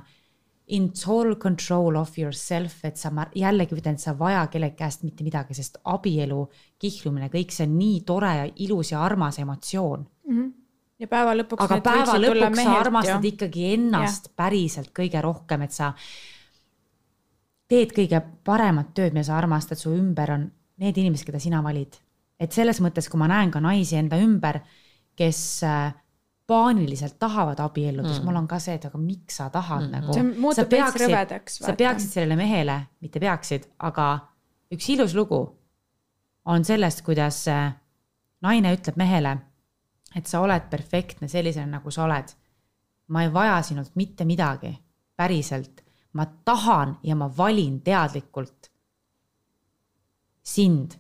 in 0.67 0.89
total 0.93 1.36
control 1.36 1.95
of 1.99 2.17
yourself, 2.17 2.80
et 2.88 2.97
sa, 2.97 3.12
ma 3.13 3.28
jällegi 3.36 3.78
ütlen, 3.78 3.99
sa 4.01 4.15
ei 4.15 4.19
vaja 4.19 4.45
kellegi 4.49 4.80
käest 4.80 5.04
mitte 5.06 5.23
midagi, 5.23 5.54
sest 5.54 5.78
abielu, 5.84 6.39
kihlumine, 6.82 7.30
kõik 7.34 7.54
see 7.54 7.67
on 7.67 7.75
nii 7.78 7.99
tore 8.08 8.32
ja 8.39 8.45
ilus 8.65 8.91
ja 8.95 9.04
armas 9.06 9.38
emotsioon 9.43 10.08
ja 10.99 11.10
päeva 11.12 11.36
lõpuks. 11.36 11.65
aga 11.65 11.80
päeva 11.84 12.15
lõpuks 12.19 12.62
sa 12.63 12.78
armastad 12.80 13.25
ju. 13.25 13.34
ikkagi 13.34 13.67
ennast 13.73 14.30
ja. 14.30 14.34
päriselt 14.43 14.93
kõige 14.95 15.21
rohkem, 15.23 15.65
et 15.67 15.75
sa 15.75 15.91
teed 17.71 17.93
kõige 17.95 18.21
paremat 18.45 18.93
tööd, 18.97 19.13
mida 19.15 19.25
sa 19.28 19.38
armastad, 19.39 19.80
su 19.82 19.93
ümber 19.95 20.34
on 20.36 20.47
need 20.82 20.97
inimesed, 21.01 21.28
keda 21.28 21.41
sina 21.41 21.62
valid. 21.65 21.99
et 22.39 22.51
selles 22.51 22.82
mõttes, 22.84 23.10
kui 23.10 23.19
ma 23.19 23.30
näen 23.32 23.51
ka 23.51 23.62
naisi 23.63 23.99
enda 23.99 24.19
ümber, 24.19 24.62
kes 25.15 25.39
äh, 25.63 25.93
paaniliselt 26.47 27.17
tahavad 27.19 27.60
abielluda 27.60 28.08
mm., 28.08 28.13
siis 28.13 28.25
mul 28.25 28.38
on 28.38 28.47
ka 28.47 28.60
see, 28.62 28.75
et 28.77 28.86
aga 28.86 28.99
miks 29.01 29.39
sa 29.39 29.49
tahad 29.49 29.88
mm 29.88 29.95
nagu. 29.95 30.13
see 30.13 30.23
muutub 30.45 30.71
veits 30.71 30.99
rõvedaks. 31.01 31.60
sa 31.65 31.73
peaksid 31.73 32.12
sellele 32.12 32.38
mehele, 32.39 32.79
mitte 33.01 33.19
peaksid, 33.19 33.67
aga 33.79 34.08
üks 34.73 34.89
ilus 34.93 35.15
lugu 35.17 35.41
on 36.45 36.65
sellest, 36.65 37.01
kuidas 37.05 37.47
äh, 37.49 37.73
naine 38.45 38.73
ütleb 38.77 38.97
mehele, 39.01 39.38
et 40.15 40.27
sa 40.29 40.41
oled 40.45 40.69
perfektne 40.69 41.27
sellisena, 41.31 41.79
nagu 41.79 41.91
sa 41.91 42.05
oled. 42.05 42.36
ma 43.08 43.23
ei 43.23 43.34
vaja 43.34 43.62
sinult 43.62 43.95
mitte 43.95 44.25
midagi, 44.25 44.73
päriselt. 45.15 45.81
ma 46.13 46.25
tahan 46.25 46.97
ja 47.03 47.15
ma 47.15 47.27
valin 47.38 47.81
teadlikult 47.81 48.69
sind 50.45 50.93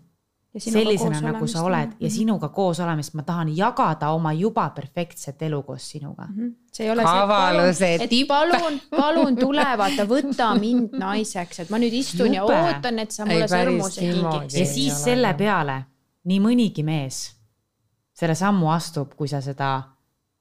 sellisena, 0.59 1.21
nagu 1.21 1.47
sa 1.47 1.63
oled 1.63 1.91
ja 1.99 2.07
Mhm. 2.07 2.13
sinuga 2.15 2.49
koos 2.49 2.79
olemist, 2.79 3.13
ma 3.13 3.23
tahan 3.23 3.49
jagada 3.57 4.09
oma 4.11 4.33
juba 4.33 4.69
perfektset 4.69 5.41
elu 5.41 5.63
koos 5.63 5.89
sinuga. 5.91 6.27
Mhm. 6.29 6.47
see 6.73 6.85
ei 6.85 6.91
ole 6.91 7.03
Kavaluse 7.03 7.73
see, 7.73 7.95
et 7.95 8.09
tipp. 8.09 8.27
palun, 8.27 8.79
palun 8.97 9.35
tule, 9.37 9.65
vaata, 9.77 10.05
võta 10.07 10.59
mind 10.59 10.89
naiseks, 10.99 11.59
et 11.59 11.69
ma 11.69 11.77
nüüd 11.77 11.93
istun 11.93 12.27
Jube. 12.33 12.35
ja 12.35 12.43
ootan, 12.45 12.99
et 12.99 13.11
sa 13.11 13.25
mulle 13.25 13.45
sõrmuse 13.47 14.01
niimoodi. 14.01 14.37
kingiks. 14.39 14.55
ja 14.59 14.65
siis 14.65 15.03
selle 15.03 15.33
peale 15.33 15.85
nii 16.25 16.39
mõnigi 16.39 16.83
mees 16.83 17.35
selle 18.13 18.35
sammu 18.35 18.69
astub, 18.71 19.13
kui 19.15 19.27
sa 19.27 19.41
seda 19.41 19.83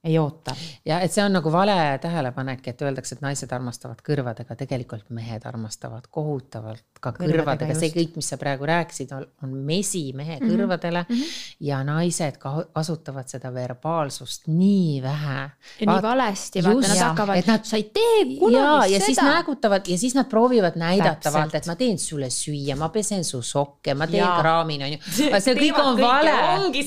ei 0.04 0.18
oota. 0.18 0.54
ja 0.84 1.00
et 1.00 1.12
see 1.12 1.24
on 1.24 1.32
nagu 1.32 1.52
vale 1.52 1.98
tähelepanek, 2.02 2.66
et 2.68 2.82
öeldakse, 2.82 3.14
et 3.14 3.20
naised 3.24 3.52
armastavad 3.52 4.02
kõrvadega, 4.04 4.56
tegelikult 4.56 5.10
mehed 5.10 5.42
armastavad 5.46 6.06
kohutavalt 6.10 6.82
ka 7.00 7.12
Kõrvadega, 7.12 7.42
kõrvadega, 7.42 7.74
see 7.78 7.90
kõik, 7.94 8.16
mis 8.16 8.28
sa 8.28 8.36
praegu 8.40 8.64
rääkisid, 8.66 9.12
on 9.42 9.50
mesi 9.64 10.12
mehe 10.16 10.38
Mhm. 10.40 10.50
kõrvadele 10.50 11.04
mm 11.08 11.14
-hmm. 11.16 11.56
ja 11.60 11.82
naised 11.84 12.36
ka 12.38 12.64
kasutavad 12.74 13.28
seda 13.28 13.50
verbaalsust 13.54 14.46
nii 14.48 15.02
vähe. 15.02 15.50
ja 15.80 15.86
nii 15.92 16.02
valesti, 16.02 16.62
vaata, 16.64 16.88
nad 16.88 16.98
hakkavad, 16.98 17.36
et 17.38 17.46
nad- 17.46 17.64
sa 17.64 17.76
ei 17.76 17.82
tee 17.94 18.18
ja, 18.28 18.38
kunagi 18.40 18.92
ja 18.92 19.00
siis 19.00 19.16
seda. 19.16 19.28
näägutavad 19.28 19.86
ja 19.88 19.98
siis 19.98 20.14
nad 20.14 20.26
proovivad 20.28 20.76
näidata, 20.76 21.32
vaata, 21.32 21.56
et 21.56 21.66
ma 21.66 21.74
teen 21.76 21.98
sulle 21.98 22.26
süüa, 22.30 22.76
ma 22.76 22.88
pesen 22.88 23.24
su 23.24 23.42
sokke, 23.42 23.94
ma 23.94 24.06
teen 24.06 24.26
kraamin, 24.40 24.82
onju. 24.82 24.98
see 25.40 25.54
kõik 25.54 25.78
on 25.84 26.00
vale, 26.00 26.32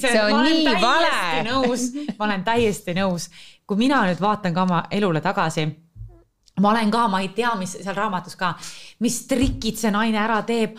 see 0.02 0.22
on 0.24 0.44
nii 0.44 0.66
vale. 0.82 1.44
ma 2.20 2.26
olen 2.26 2.44
täiesti 2.44 2.94
nõus. 3.00 3.07
Kui 3.68 3.78
mina 3.78 4.04
nüüd 4.08 4.22
vaatan 4.24 4.56
ka 4.56 4.64
oma 4.64 4.84
elule 4.92 5.22
tagasi, 5.22 5.68
ma 6.62 6.72
olen 6.72 6.92
ka, 6.92 7.08
ma 7.12 7.22
ei 7.22 7.30
tea, 7.36 7.54
mis 7.60 7.78
seal 7.78 7.96
raamatus 7.96 8.36
ka, 8.40 8.56
mis 9.04 9.22
trikid 9.30 9.78
see 9.78 9.94
naine 9.94 10.20
ära 10.24 10.42
teeb 10.48 10.78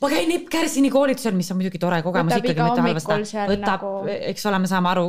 ma 0.00 0.08
käin 0.08 0.30
Epp 0.32 0.48
Kärsini 0.52 0.90
koolitusel, 0.92 1.34
mis 1.36 1.50
on 1.52 1.58
muidugi 1.58 1.80
tore 1.80 2.00
kogemus 2.04 2.32
Võtab 2.32 2.46
ikkagi, 2.46 2.64
mitte 2.64 2.84
halvasti. 2.84 3.40
võtab 3.50 3.82
nagu- 3.84 4.12
eks 4.30 4.46
ole, 4.48 4.60
me 4.62 4.70
saame 4.70 4.88
aru, 4.88 5.06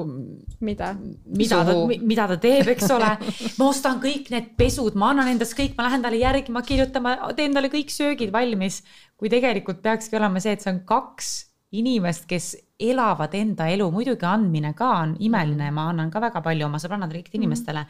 mida? 0.67 0.89
mida 1.37 1.61
ta 1.67 1.75
mida 2.11 2.27
ta 2.27 2.37
teeb, 2.37 2.73
eks 2.75 2.91
ole. 2.91 3.11
ma 3.59 3.69
ostan 3.69 4.01
kõik 4.03 4.29
need 4.33 4.51
pesud, 4.57 4.95
ma 4.95 5.13
annan 5.13 5.31
endast 5.31 5.55
kõik, 5.57 5.77
ma 5.77 5.87
lähen 5.87 6.03
talle 6.03 6.19
järgi, 6.19 6.51
ma 6.51 6.61
kirjutan, 6.61 7.03
ma 7.03 7.15
teen 7.37 7.55
talle 7.55 7.71
kõik 7.71 7.93
söögid 7.93 8.33
valmis. 8.35 8.83
kui 9.15 9.29
tegelikult 9.29 9.81
peakski 9.81 10.17
olema 10.17 10.41
see, 10.41 10.57
et 10.57 10.61
see 10.61 10.71
on 10.73 10.81
kaks 10.85 11.31
inimest, 11.71 12.25
kes 12.27 12.55
elavad 12.89 13.35
enda 13.37 13.67
elu, 13.71 13.87
muidugi 13.93 14.27
andmine 14.27 14.73
ka 14.77 14.89
on 15.03 15.15
imeline, 15.19 15.71
ma 15.75 15.89
annan 15.91 16.11
ka 16.11 16.21
väga 16.23 16.41
palju 16.45 16.67
oma 16.67 16.81
sõbrannadele, 16.81 17.21
kõikidele 17.21 17.43
inimestele. 17.43 17.85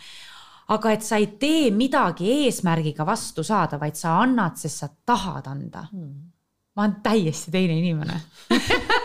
aga 0.71 0.91
et 0.91 1.03
sa 1.03 1.17
ei 1.19 1.27
tee 1.39 1.71
midagi 1.75 2.29
eesmärgiga 2.45 3.05
vastu 3.05 3.43
saada, 3.43 3.79
vaid 3.79 3.97
sa 3.99 4.19
annad, 4.21 4.55
sest 4.57 4.83
sa 4.83 4.89
tahad 5.05 5.47
anda. 5.47 5.87
ma 6.75 6.85
olen 6.85 6.95
täiesti 7.03 7.51
teine 7.51 7.75
inimene. 7.79 8.21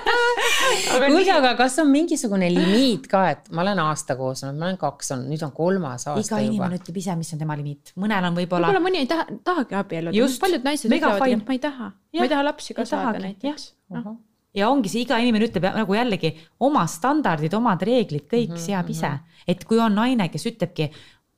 Kuulge, 1.06 1.32
aga 1.32 1.52
kas 1.58 1.78
on 1.82 1.90
mingisugune 1.90 2.48
limiit 2.52 3.06
ka, 3.10 3.22
et 3.34 3.50
ma 3.54 3.62
olen 3.64 3.80
aasta 3.86 4.16
koos 4.18 4.44
olnud, 4.44 4.58
ma 4.60 4.68
olen 4.68 4.78
kaks 4.80 5.12
olnud, 5.14 5.30
nüüd 5.32 5.42
on 5.46 5.52
kolmas 5.56 6.06
aasta 6.06 6.22
iga 6.22 6.40
juba. 6.42 6.52
inimene 6.52 6.78
ütleb 6.80 7.00
ise, 7.02 7.16
mis 7.18 7.32
on 7.34 7.42
tema 7.42 7.56
limiit, 7.58 7.92
mõnel 8.02 8.28
on 8.30 8.38
võib-olla 8.38 8.70
võib-olla 8.70 8.84
mõni 8.86 9.02
ei 9.02 9.10
taha, 9.10 9.26
tahagi 9.46 9.78
abielluda, 9.78 10.30
paljud 10.42 10.66
naised 10.66 10.90
fine. 10.90 11.34
et 11.36 11.50
ma 11.50 11.58
ei 11.58 11.62
taha, 11.62 11.90
ma 12.18 12.28
ei 12.28 12.32
taha 12.32 12.46
lapsi 12.46 12.76
ka 12.78 12.86
saada 12.88 13.22
näiteks. 13.22 13.68
noh. 13.94 14.16
Ja 14.56 14.70
ongi 14.72 14.88
see, 14.88 15.02
iga 15.04 15.18
inimene 15.20 15.46
ütleb 15.50 15.66
nagu 15.76 15.94
jällegi 15.94 16.30
oma 16.64 16.86
standardid, 16.88 17.52
omad 17.58 17.82
reeglid, 17.86 18.24
kõik 18.30 18.54
Mhm, 18.56 18.62
seab 18.62 18.88
ise. 18.90 19.10
et 19.46 19.64
kui 19.64 19.78
on 19.78 19.94
naine, 19.94 20.28
kes 20.32 20.46
ütlebki 20.48 20.90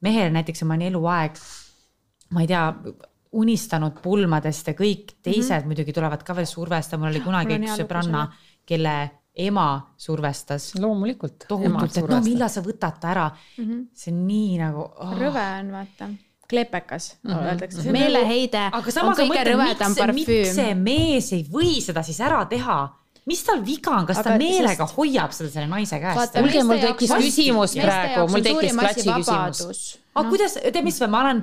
mehele 0.02 0.30
näiteks 0.30 0.62
oma 0.62 0.76
eluaeg, 0.78 1.36
ma 2.30 2.40
ei 2.44 2.46
tea, 2.46 2.64
unistanud 3.32 3.98
pulmadest 4.02 4.70
ja 4.70 4.74
kõik 4.74 5.16
teised 5.22 5.66
muidugi 5.68 5.92
tulevad 5.92 6.22
ka 6.24 6.34
veel 6.34 6.46
survestama, 6.48 7.04
mul 7.04 7.10
oli 7.16 7.20
kunagi 7.24 7.58
Mhm. 7.58 7.62
On 7.62 7.68
üks 7.68 7.82
sõbranna, 7.82 8.28
kelle 8.66 9.10
ema 9.36 9.66
survestas 9.96 10.72
loomulikult. 10.80 11.44
tohutult, 11.48 11.96
et 11.98 12.08
no 12.08 12.20
millal 12.20 12.48
sa 12.48 12.60
võtad 12.62 12.98
ta 13.00 13.08
ära. 13.12 13.30
see 13.94 14.12
on 14.12 14.26
nii 14.26 14.58
nagu 14.58 14.80
oh. 14.80 15.12
rõve 15.18 15.44
on, 15.60 15.70
vaata, 15.72 16.08
kleepekas 16.48 17.18
Mhm. 17.24 17.34
öeldakse, 17.46 17.82
see 17.82 17.92
meeleheide 17.92 18.66
aga 18.72 18.78
on 18.86 18.92
samas 18.92 19.18
ma 19.18 19.24
mõtlen, 19.24 19.54
rõvedam 19.54 20.14
miks, 20.14 20.54
see 20.54 20.74
mees 20.74 21.32
ei 21.32 21.44
või 21.44 21.80
seda 21.82 22.02
siis 22.02 22.20
ära 22.20 22.44
teha? 22.48 22.94
Mis 23.28 23.42
tal 23.46 23.60
viga 23.66 23.92
on, 23.98 24.06
kas 24.08 24.20
ta 24.22 24.30
Aga 24.34 24.38
meelega 24.40 24.86
sest- 24.86 24.96
hoiab 24.98 25.32
seda 25.36 25.50
selle 25.54 25.68
naise 25.70 25.98
käest? 26.02 26.36
Kuulge, 26.38 26.62
mul 26.68 26.80
tekkis 26.84 27.12
küsimus 27.20 27.74
meeste 27.76 27.86
praegu, 27.86 28.26
mul 28.28 28.40
on 28.40 28.46
tekkis 28.48 28.76
klatši 28.78 29.08
küsimus. 29.08 29.82
aga 30.14 30.24
Noh, 30.24 30.30
kuidas, 30.32 30.56
tead, 30.64 30.80
mis 30.86 31.00
ma 31.06 31.20
olen, 31.24 31.42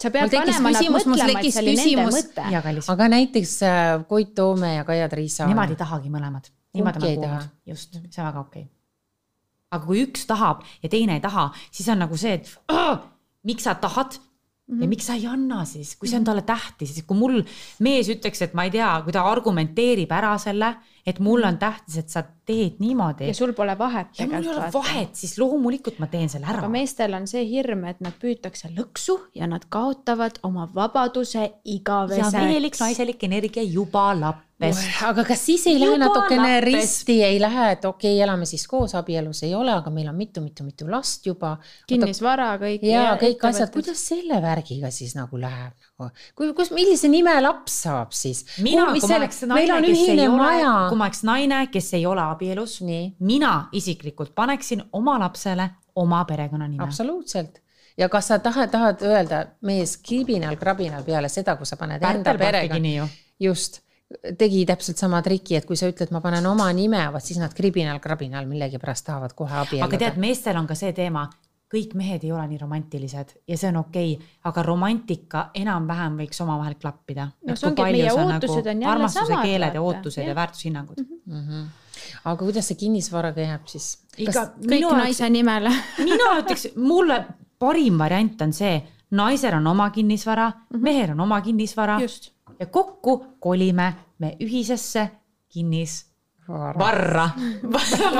sa 0.00 0.10
pead 0.14 0.32
panema 0.32 0.70
nad 0.72 0.90
mõtlema, 0.94 1.40
et 1.42 1.52
see 1.52 1.62
oli 1.64 1.76
nende 1.76 2.06
mõte. 2.08 2.88
aga 2.94 3.08
näiteks 3.16 3.54
äh, 3.68 4.04
Koit 4.08 4.34
Toome 4.38 4.74
ja 4.78 4.84
Kaia 4.88 5.08
Triisa. 5.12 5.46
nemad 5.50 5.70
ei 5.74 5.76
tahagi 5.76 6.08
mõlemad. 6.12 6.48
olen 6.74 6.94
taha. 6.94 7.14
kuulnud, 7.14 7.48
just, 7.66 7.98
see 7.98 8.22
on 8.22 8.28
väga 8.30 8.40
okei 8.40 8.62
okay. 8.62 8.70
aga 9.74 9.84
kui 9.86 10.04
üks 10.06 10.24
tahab 10.26 10.62
ja 10.82 10.88
teine 10.88 11.18
ei 11.18 11.20
taha, 11.20 11.50
siis 11.70 11.88
on 11.92 11.98
nagu 11.98 12.16
see, 12.16 12.32
et 12.38 12.48
"Aa, 12.70 12.96
miks 13.44 13.64
sa 13.66 13.74
tahad. 13.74 14.16
Ja 14.78 14.88
miks 14.90 15.08
sa 15.10 15.16
ei 15.18 15.26
anna 15.26 15.64
siis, 15.68 15.96
kui 15.98 16.08
see 16.10 16.20
on 16.20 16.26
talle 16.28 16.44
tähtis, 16.46 16.94
siis 16.94 17.06
kui 17.08 17.18
mul 17.18 17.40
mees 17.84 18.10
ütleks, 18.12 18.44
et 18.46 18.54
ma 18.54 18.66
ei 18.68 18.74
tea, 18.74 18.90
kui 19.04 19.14
ta 19.14 19.24
argumenteerib 19.26 20.12
ära 20.14 20.36
selle, 20.42 20.74
et 21.06 21.18
mulle 21.24 21.48
on 21.48 21.58
tähtis, 21.60 21.96
et 22.02 22.12
sa 22.12 22.22
teed 22.46 22.78
niimoodi. 22.82 23.30
Ja 23.30 23.36
sul 23.36 23.54
pole 23.56 23.74
vahet 23.78 24.20
ja 24.20 24.28
mul 24.30 24.44
ei 24.44 24.52
ole 24.52 24.68
vahet, 24.74 25.14
siis 25.18 25.36
loomulikult 25.40 25.98
ma 26.02 26.10
teen 26.12 26.30
selle 26.32 26.46
ära. 26.46 26.60
Aga. 26.62 26.72
meestel 26.72 27.16
on 27.18 27.26
see 27.30 27.46
hirm, 27.48 27.86
et 27.90 28.02
nad 28.04 28.16
püütakse 28.20 28.70
lõksu 28.76 29.18
ja 29.38 29.48
nad 29.50 29.66
kaotavad 29.72 30.42
oma 30.46 30.68
vabaduse 30.74 31.40
ja 31.40 31.50
igaveseks. 31.64 32.36
veel 32.36 32.70
üks 32.70 32.84
naiselik 32.84 33.26
energia 33.26 33.64
juba 33.64 34.10
lappes. 34.60 35.02
aga 35.08 35.24
kas 35.28 35.44
siis 35.46 35.66
ei 35.70 35.78
lähe 35.80 35.98
natukene 36.00 36.54
lappes. 36.56 36.66
risti, 36.68 37.18
ei 37.24 37.40
lähe, 37.40 37.66
et 37.76 37.84
okei 37.84 38.14
okay,, 38.14 38.24
elame 38.24 38.48
siis 38.48 38.66
koos, 38.70 38.94
abielus 38.98 39.42
ei 39.46 39.54
ole, 39.54 39.72
aga 39.72 39.90
meil 39.94 40.08
on 40.12 40.18
mitu-mitu-mitu 40.18 40.90
last 40.90 41.26
juba. 41.26 41.56
kinnisvara 41.90 42.52
kõik. 42.60 42.84
ja 42.86 43.14
kõik 43.20 43.46
asjad, 43.50 43.72
kuidas 43.74 44.02
selle 44.12 44.40
värgiga 44.42 44.90
siis 44.94 45.16
nagu 45.18 45.40
läheb 45.40 45.90
nagu, 46.00 46.10
kui, 46.34 46.52
kus, 46.56 46.70
millise 46.74 47.08
nime 47.08 47.34
laps 47.40 47.80
saab 47.84 48.14
siis? 48.16 48.44
mina, 48.64 48.86
kui 48.92 49.02
ma 49.04 49.16
oleks 49.20 49.42
naine, 49.48 49.80
kes 49.80 49.98
ei 49.98 50.04
ühine 50.04 50.28
ole, 50.28 50.36
maja 50.38 50.74
kui. 50.88 51.00
ma 51.00 51.08
oleks 51.08 51.24
naine, 51.28 51.60
kes 51.72 51.92
ei 51.98 52.06
ole 52.06 52.24
abielus, 52.24 52.80
mina 53.18 53.54
isiklikult 53.72 54.34
paneksin 54.34 54.84
oma 54.92 55.18
lapsele 55.20 55.70
oma 56.00 56.24
perekonnanime. 56.24 56.82
absoluutselt 56.84 57.60
ja 57.98 58.08
kas 58.08 58.30
sa 58.30 58.38
tahad, 58.38 58.70
tahad 58.72 59.02
öelda, 59.04 59.44
mees 59.66 59.96
kribinal-krabinal 60.06 61.04
peale 61.04 61.28
seda, 61.28 61.56
kui 61.56 61.68
sa 61.68 61.76
paned 61.76 62.02
enda 62.02 62.34
perega, 62.38 62.78
nii 62.80 62.96
ju. 62.96 63.08
just, 63.50 63.82
tegi 64.38 64.64
täpselt 64.66 64.98
sama 64.98 65.20
triki, 65.22 65.56
et 65.58 65.66
kui 65.68 65.78
sa 65.78 65.88
ütled, 65.90 66.10
ma 66.14 66.22
panen 66.24 66.46
oma 66.50 66.66
nime, 66.74 67.02
vot 67.14 67.24
siis 67.24 67.38
nad 67.38 67.54
kribinal-krabinal 67.54 68.48
millegipärast 68.50 69.06
tahavad 69.06 69.36
kohe 69.38 69.54
aga 69.54 69.68
abielluda 69.68 70.00
tead,. 70.02 70.18
meestel 70.22 70.58
on 70.58 70.66
ka 70.66 70.74
see 70.78 70.92
teema, 70.96 71.28
kõik 71.70 71.94
mehed 71.98 72.24
ei 72.26 72.32
ole 72.34 72.46
nii 72.50 72.58
romantilised 72.58 73.34
ja 73.48 73.58
see 73.58 73.68
on 73.70 73.78
okei 73.84 74.14
okay,, 74.16 74.30
aga 74.50 74.64
romantika 74.66 75.44
enam-vähem 75.54 76.16
võiks 76.24 76.42
omavahel 76.42 76.74
klappida. 76.80 77.28
No 77.46 77.54
see 77.56 77.68
ongi, 77.70 77.84
et 77.86 77.98
meie 77.98 78.14
ootused 78.14 78.70
on 78.72 78.82
jälle 78.82 78.94
armastuse 78.94 79.26
samad, 79.30 79.46
keeled 79.46 79.78
ja 79.78 79.84
ootused 79.86 80.22
ja, 80.24 80.32
ja 80.32 80.38
väärtushinnangud. 80.40 81.04
aga 82.24 82.36
kuidas 82.42 82.70
see 82.72 82.80
kinnisvaraga 82.80 83.46
jääb 83.46 83.70
siis? 83.70 83.92
ikka 84.18 84.48
kõik 84.58 84.88
naise 85.04 85.30
nimele. 85.30 85.70
mina 86.08 86.32
ütleks, 86.42 86.72
mulle 86.76 87.22
parim 87.62 88.02
variant 88.02 88.42
on 88.42 88.56
see, 88.56 88.80
naisel 89.14 89.54
on 89.60 89.66
oma 89.70 89.90
kinnisvara 89.94 90.48
mm, 90.50 90.76
-hmm. 90.76 90.82
mehel 90.82 91.10
on 91.14 91.20
oma 91.20 91.40
kinnisvara 91.40 92.00
Just. 92.00 92.32
Ja 92.60 92.66
kokku 92.66 93.16
kolime 93.40 93.92
me 94.18 94.34
ühisesse 94.40 95.06
kinnisvarra. 95.52 97.30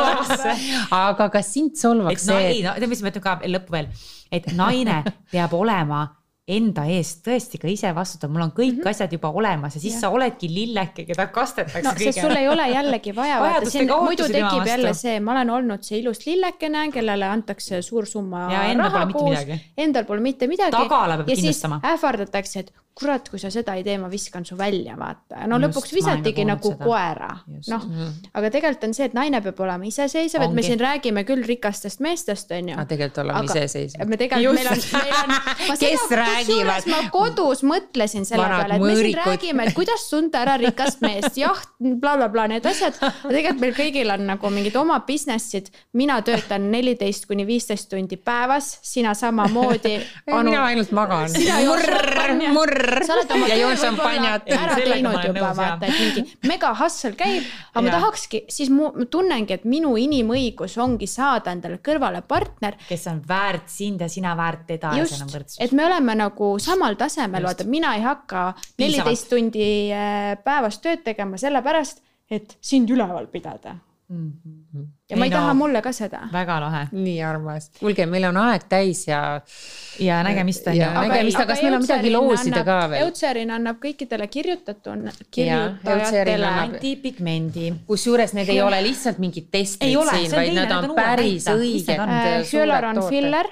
aga 1.09 1.29
kas 1.33 1.53
sind 1.55 1.76
solvaks 1.79 2.24
see 2.31 2.46
ei, 2.55 2.62
no 2.64 2.72
tead, 2.79 2.88
mis 2.90 3.03
ma 3.05 3.12
ütlen 3.12 3.26
ka 3.26 3.37
lõppu 3.44 3.76
veel, 3.76 3.90
et 4.33 4.48
naine 4.57 5.03
peab 5.33 5.55
olema 5.59 6.07
enda 6.50 6.85
eest 6.90 7.20
tõesti 7.26 7.61
ka 7.62 7.68
ise 7.70 7.90
vastutav, 7.94 8.31
mul 8.33 8.42
on 8.46 8.53
kõik 8.55 8.72
mm 8.72 8.81
-hmm. 8.81 8.90
asjad 8.90 9.12
juba 9.14 9.31
olemas 9.31 9.76
ja 9.76 9.81
siis 9.83 9.94
ja. 9.94 10.00
sa 10.00 10.11
oledki 10.11 10.48
lilleke, 10.50 11.05
keda 11.07 11.26
kastetakse 11.31 11.83
no 11.87 11.92
sest 11.98 12.20
sul 12.20 12.35
ei 12.37 12.48
ole 12.48 12.66
jällegi 12.70 13.14
vaja, 13.16 13.40
vaata 13.40 13.70
siin 13.70 13.92
muidu 13.92 14.26
tekib 14.26 14.66
jälle 14.66 14.94
see, 14.94 15.20
ma 15.20 15.37
olen 15.37 15.50
olnud 15.50 15.87
see 15.87 16.00
ilus 16.00 16.24
lillekene, 16.26 16.88
kellele 16.92 17.29
antakse 17.29 17.83
suur 17.83 18.07
summa 18.07 18.48
Ja 18.53 18.64
endal 18.72 18.90
raha 18.90 19.07
pole 19.07 19.07
mitte 19.07 19.18
kuus 19.18 19.38
midagi., 19.38 19.61
endal 19.76 20.05
pole 20.05 20.20
mitte 20.20 20.46
midagi. 20.46 20.76
Tagala 20.76 21.20
peab 21.20 21.29
ja 21.29 21.37
siis 21.37 21.44
kindlustama. 21.44 21.81
ähvardatakse, 21.92 22.61
et 22.61 22.72
kurat, 23.01 23.29
kui 23.33 23.41
sa 23.41 23.49
seda 23.53 23.75
ei 23.79 23.85
tee, 23.85 23.97
ma 24.01 24.11
viskan 24.13 24.45
su 24.45 24.57
välja, 24.59 24.95
vaata. 24.99 25.47
no 25.49 25.57
Just, 25.57 25.65
lõpuks 25.65 25.93
ka 25.93 25.97
visatigi 25.97 26.45
nagu 26.49 26.73
seda. 26.75 26.85
koera, 26.85 27.31
noh. 27.73 27.87
aga 28.37 28.51
tegelikult 28.53 28.85
on 28.89 28.97
see, 28.97 29.09
et 29.09 29.17
naine 29.17 29.41
peab 29.45 29.63
olema 29.65 29.89
iseseisev, 29.89 30.45
et 30.45 30.57
me 30.57 30.65
siin 30.67 30.81
räägime 30.81 31.25
küll 31.29 31.45
rikastest 31.49 32.03
meestest, 32.05 32.53
on 32.57 32.69
ju 32.73 32.77
aga 32.77 32.87
tegelikult 32.91 33.23
oleme 33.25 33.49
iseseisvad. 33.49 34.11
me 34.13 34.19
tegelikult, 34.21 34.59
meil 34.59 34.71
on, 34.73 34.83
meil 34.93 35.17
on. 35.21 35.79
Kes 35.81 36.05
räägivad? 36.21 36.89
ma 36.93 37.01
kodus 37.15 37.65
mõtlesin 37.67 38.29
selle 38.29 38.45
Vanad 38.45 38.67
peale, 38.67 38.77
et 38.77 38.85
me 38.85 38.99
siin 39.01 39.19
räägime, 39.23 39.69
et 39.69 39.79
kuidas 39.79 40.05
tunda 40.11 40.45
ära 40.45 40.59
rikast 40.61 41.01
meest, 41.05 41.41
jaht, 41.41 41.73
blablabla, 41.81 42.49
need 42.53 42.69
asjad. 42.69 43.01
aga 43.01 43.33
tegelikult 43.33 43.65
meil 43.65 43.77
kõigil 43.81 44.15
on 44.17 44.27
nagu 44.35 44.53
mingid 44.53 44.77
oma 44.81 45.01
business'id. 45.09 45.73
mina 45.97 46.21
töötan 46.27 46.69
neliteist 46.73 47.25
kuni 47.31 47.49
viisteist 47.49 47.89
tundi 47.89 48.21
päevas, 48.21 48.75
sina 48.85 49.17
samamoodi. 49.17 49.97
mina 50.45 50.67
ainult 50.69 50.93
magan. 50.93 51.33
Murr, 51.71 52.47
murr 52.53 52.89
oma 53.35 53.48
ja 53.50 53.57
joon 53.61 53.79
šampanjat. 53.81 54.48
ära 54.50 54.76
ma 54.76 54.85
teinud 54.85 55.26
juba 55.29 55.50
vaata, 55.57 55.88
et 55.88 55.98
mingi 56.00 56.37
mega 56.50 56.72
hustle 56.79 57.12
käib, 57.18 57.46
aga 57.72 57.85
ma 57.85 57.90
Jah. 57.90 57.96
tahakski, 57.98 58.42
siis 58.53 58.70
mu 58.74 58.90
ma 58.96 59.07
tunnengi, 59.11 59.57
et 59.59 59.66
minu 59.68 59.94
inimõigus 60.00 60.76
ongi 60.83 61.09
saada 61.11 61.55
endale 61.55 61.81
kõrvale 61.85 62.22
partner, 62.29 62.79
kes 62.88 63.07
on 63.12 63.22
väärt 63.29 63.68
sind 63.72 64.05
ja 64.05 64.09
sina 64.12 64.37
väärt 64.38 64.66
teda 64.70 64.94
ja 64.98 65.05
just, 65.05 65.59
et 65.61 65.74
me 65.76 65.87
oleme 65.87 66.16
nagu 66.18 66.53
samal 66.62 66.98
tasemel, 67.00 67.46
vaata, 67.48 67.66
mina 67.70 67.94
ei 67.98 68.07
hakka 68.07 68.50
neliteist 68.83 69.31
tundi 69.33 69.66
äh, 69.94 70.37
päevas 70.44 70.81
tööd 70.85 71.05
tegema 71.07 71.40
sellepärast, 71.40 72.03
et 72.31 72.57
sind 72.61 72.90
üleval 72.90 73.26
pidada. 73.33 73.76
Ja 75.11 75.16
ma 75.16 75.27
ei 75.29 75.31
taha 75.35 75.55
mulle 75.55 75.83
ka 75.83 75.92
seda. 75.92 76.23
väga 76.33 76.61
lahe 76.61 76.83
nii 76.92 77.23
armas. 77.27 77.70
kuulge, 77.81 78.07
meil 78.07 78.29
on 78.31 78.37
aeg 78.44 78.66
täis 78.68 79.07
ja 79.09 79.40
ja 80.01 80.23
nägemist 80.27 80.66
on 80.66 80.77
ju 80.77 80.83
Ja 80.83 80.92
nägemist, 81.01 81.40
aga 81.40 81.46
kas 81.53 81.62
meil 81.62 81.75
on 81.75 81.85
midagi 81.85 82.12
loosida 82.14 82.64
ka 82.64 82.79
veel? 82.90 83.07
Eutserin 83.07 83.51
annab 83.57 83.81
kõikidele 83.83 84.29
kirjutatud, 84.31 84.92
Eutserin 84.96 85.31
kirjutajatele 85.31 86.53
antipigmendi. 86.64 87.73
kusjuures 87.87 88.35
need 88.38 88.49
ei 88.49 88.62
ole 88.62 88.83
lihtsalt 88.88 89.18
mingid 89.18 89.51
testid 89.51 89.88
Ei 89.88 89.96
ole, 89.96 90.11
siin, 90.11 90.31
vaid 90.37 90.53
teine, 90.53 90.64
nad 90.64 90.77
on 90.79 90.90
on 90.90 90.96
päris 90.96 91.46
õiged 91.51 91.99
äh,. 91.99 92.44
suured 92.44 92.70
Hyaluron 92.70 93.03
filler, 93.09 93.46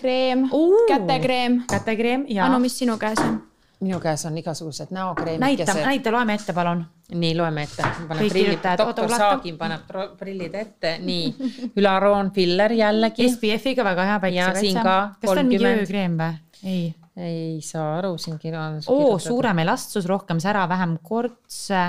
kreem, 0.00 0.48
kätekreem. 0.88 1.62
kätekreem 1.70 2.26
ja 2.28 2.46
Anu, 2.46 2.58
mis 2.62 2.78
sinu 2.78 2.98
käes 2.98 3.18
on? 3.24 3.40
Minu 3.80 4.00
käes 4.00 4.24
on 4.28 4.36
igasugused 4.38 4.90
näita, 4.90 4.94
näokreemikesed. 4.94 5.82
näita, 5.84 6.12
loeme 6.12 6.34
ette, 6.34 6.52
palun. 6.52 6.84
nii, 7.14 7.32
loeme 7.36 7.62
ette. 7.62 7.82
Kõik 8.10 8.32
kirjutajad, 8.32 8.78
doktor. 8.78 9.08
Saagin 9.16 9.56
paneb 9.58 9.94
prillid 10.18 10.54
ette, 10.54 10.98
nii. 11.04 11.50
Hyaluron 11.76 12.30
filler 12.36 12.72
jällegi. 12.76 13.28
SPF-iga 13.32 13.84
väga 13.86 14.06
hea 14.12 14.32
Ja 14.34 14.52
siin 14.54 14.76
ka 14.82 14.96
kas 15.20 15.30
ta 15.30 15.32
on 15.32 15.46
mingi 15.46 15.62
30. 15.62 15.80
öökreem 15.80 16.18
või? 16.20 16.38
ei. 16.64 16.94
ei 17.16 17.60
saa 17.64 17.96
aru, 17.98 18.14
siin 18.18 18.38
kirjas. 18.38 18.88
oo, 18.88 19.18
suurem 19.18 19.64
elastsus, 19.64 20.06
rohkem 20.06 20.40
sära, 20.40 20.68
vähem 20.68 20.98
kortse. 21.02 21.82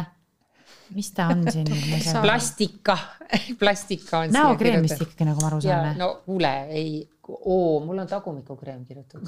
mis 0.95 1.11
ta 1.11 1.27
on 1.27 1.43
siin? 1.51 1.67
plastika, 2.25 2.97
plastika 3.59 4.23
on. 4.25 4.31
näokreem 4.31 4.81
vist 4.87 5.01
ikkagi, 5.01 5.27
nagu 5.27 5.43
ma 5.43 5.51
aru 5.51 5.61
saan. 5.61 5.97
no 5.99 6.13
kuule, 6.25 6.53
ei, 6.69 7.09
oo, 7.27 7.79
mul 7.85 7.99
on 7.99 8.07
tagumikukreem 8.07 8.85
kirjutatud. 8.85 9.27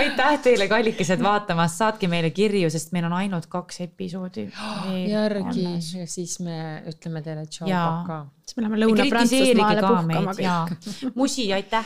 Aitäh 0.00 0.38
teile, 0.42 0.68
kallikesed, 0.70 1.22
vaatamast, 1.22 1.78
saatke 1.82 2.08
meile 2.10 2.30
kirju, 2.34 2.70
sest 2.72 2.92
meil 2.96 3.06
on 3.08 3.16
ainult 3.20 3.48
kaks 3.50 3.80
episoodi. 3.86 4.48
järgi 5.08 5.66
ja 5.98 6.06
siis 6.06 6.38
me 6.44 6.82
ütleme 6.88 7.22
teile 7.22 7.46
tšau, 7.46 7.68
Jaa. 7.70 7.88
paka. 8.02 8.20
siis 8.46 8.56
me 8.56 8.66
läheme 8.66 8.82
Lõuna-Prantsusmaale 8.84 9.80
ka 9.80 9.94
puhkama 9.94 10.36
kõik 10.36 10.44
ja. 10.44 11.12
Musi, 11.14 11.48
aitäh. 11.52 11.84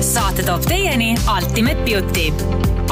saate 0.00 0.42
toob 0.46 0.66
teieni 0.68 1.14
Ultimate 1.36 1.82
Beauty. 1.86 2.28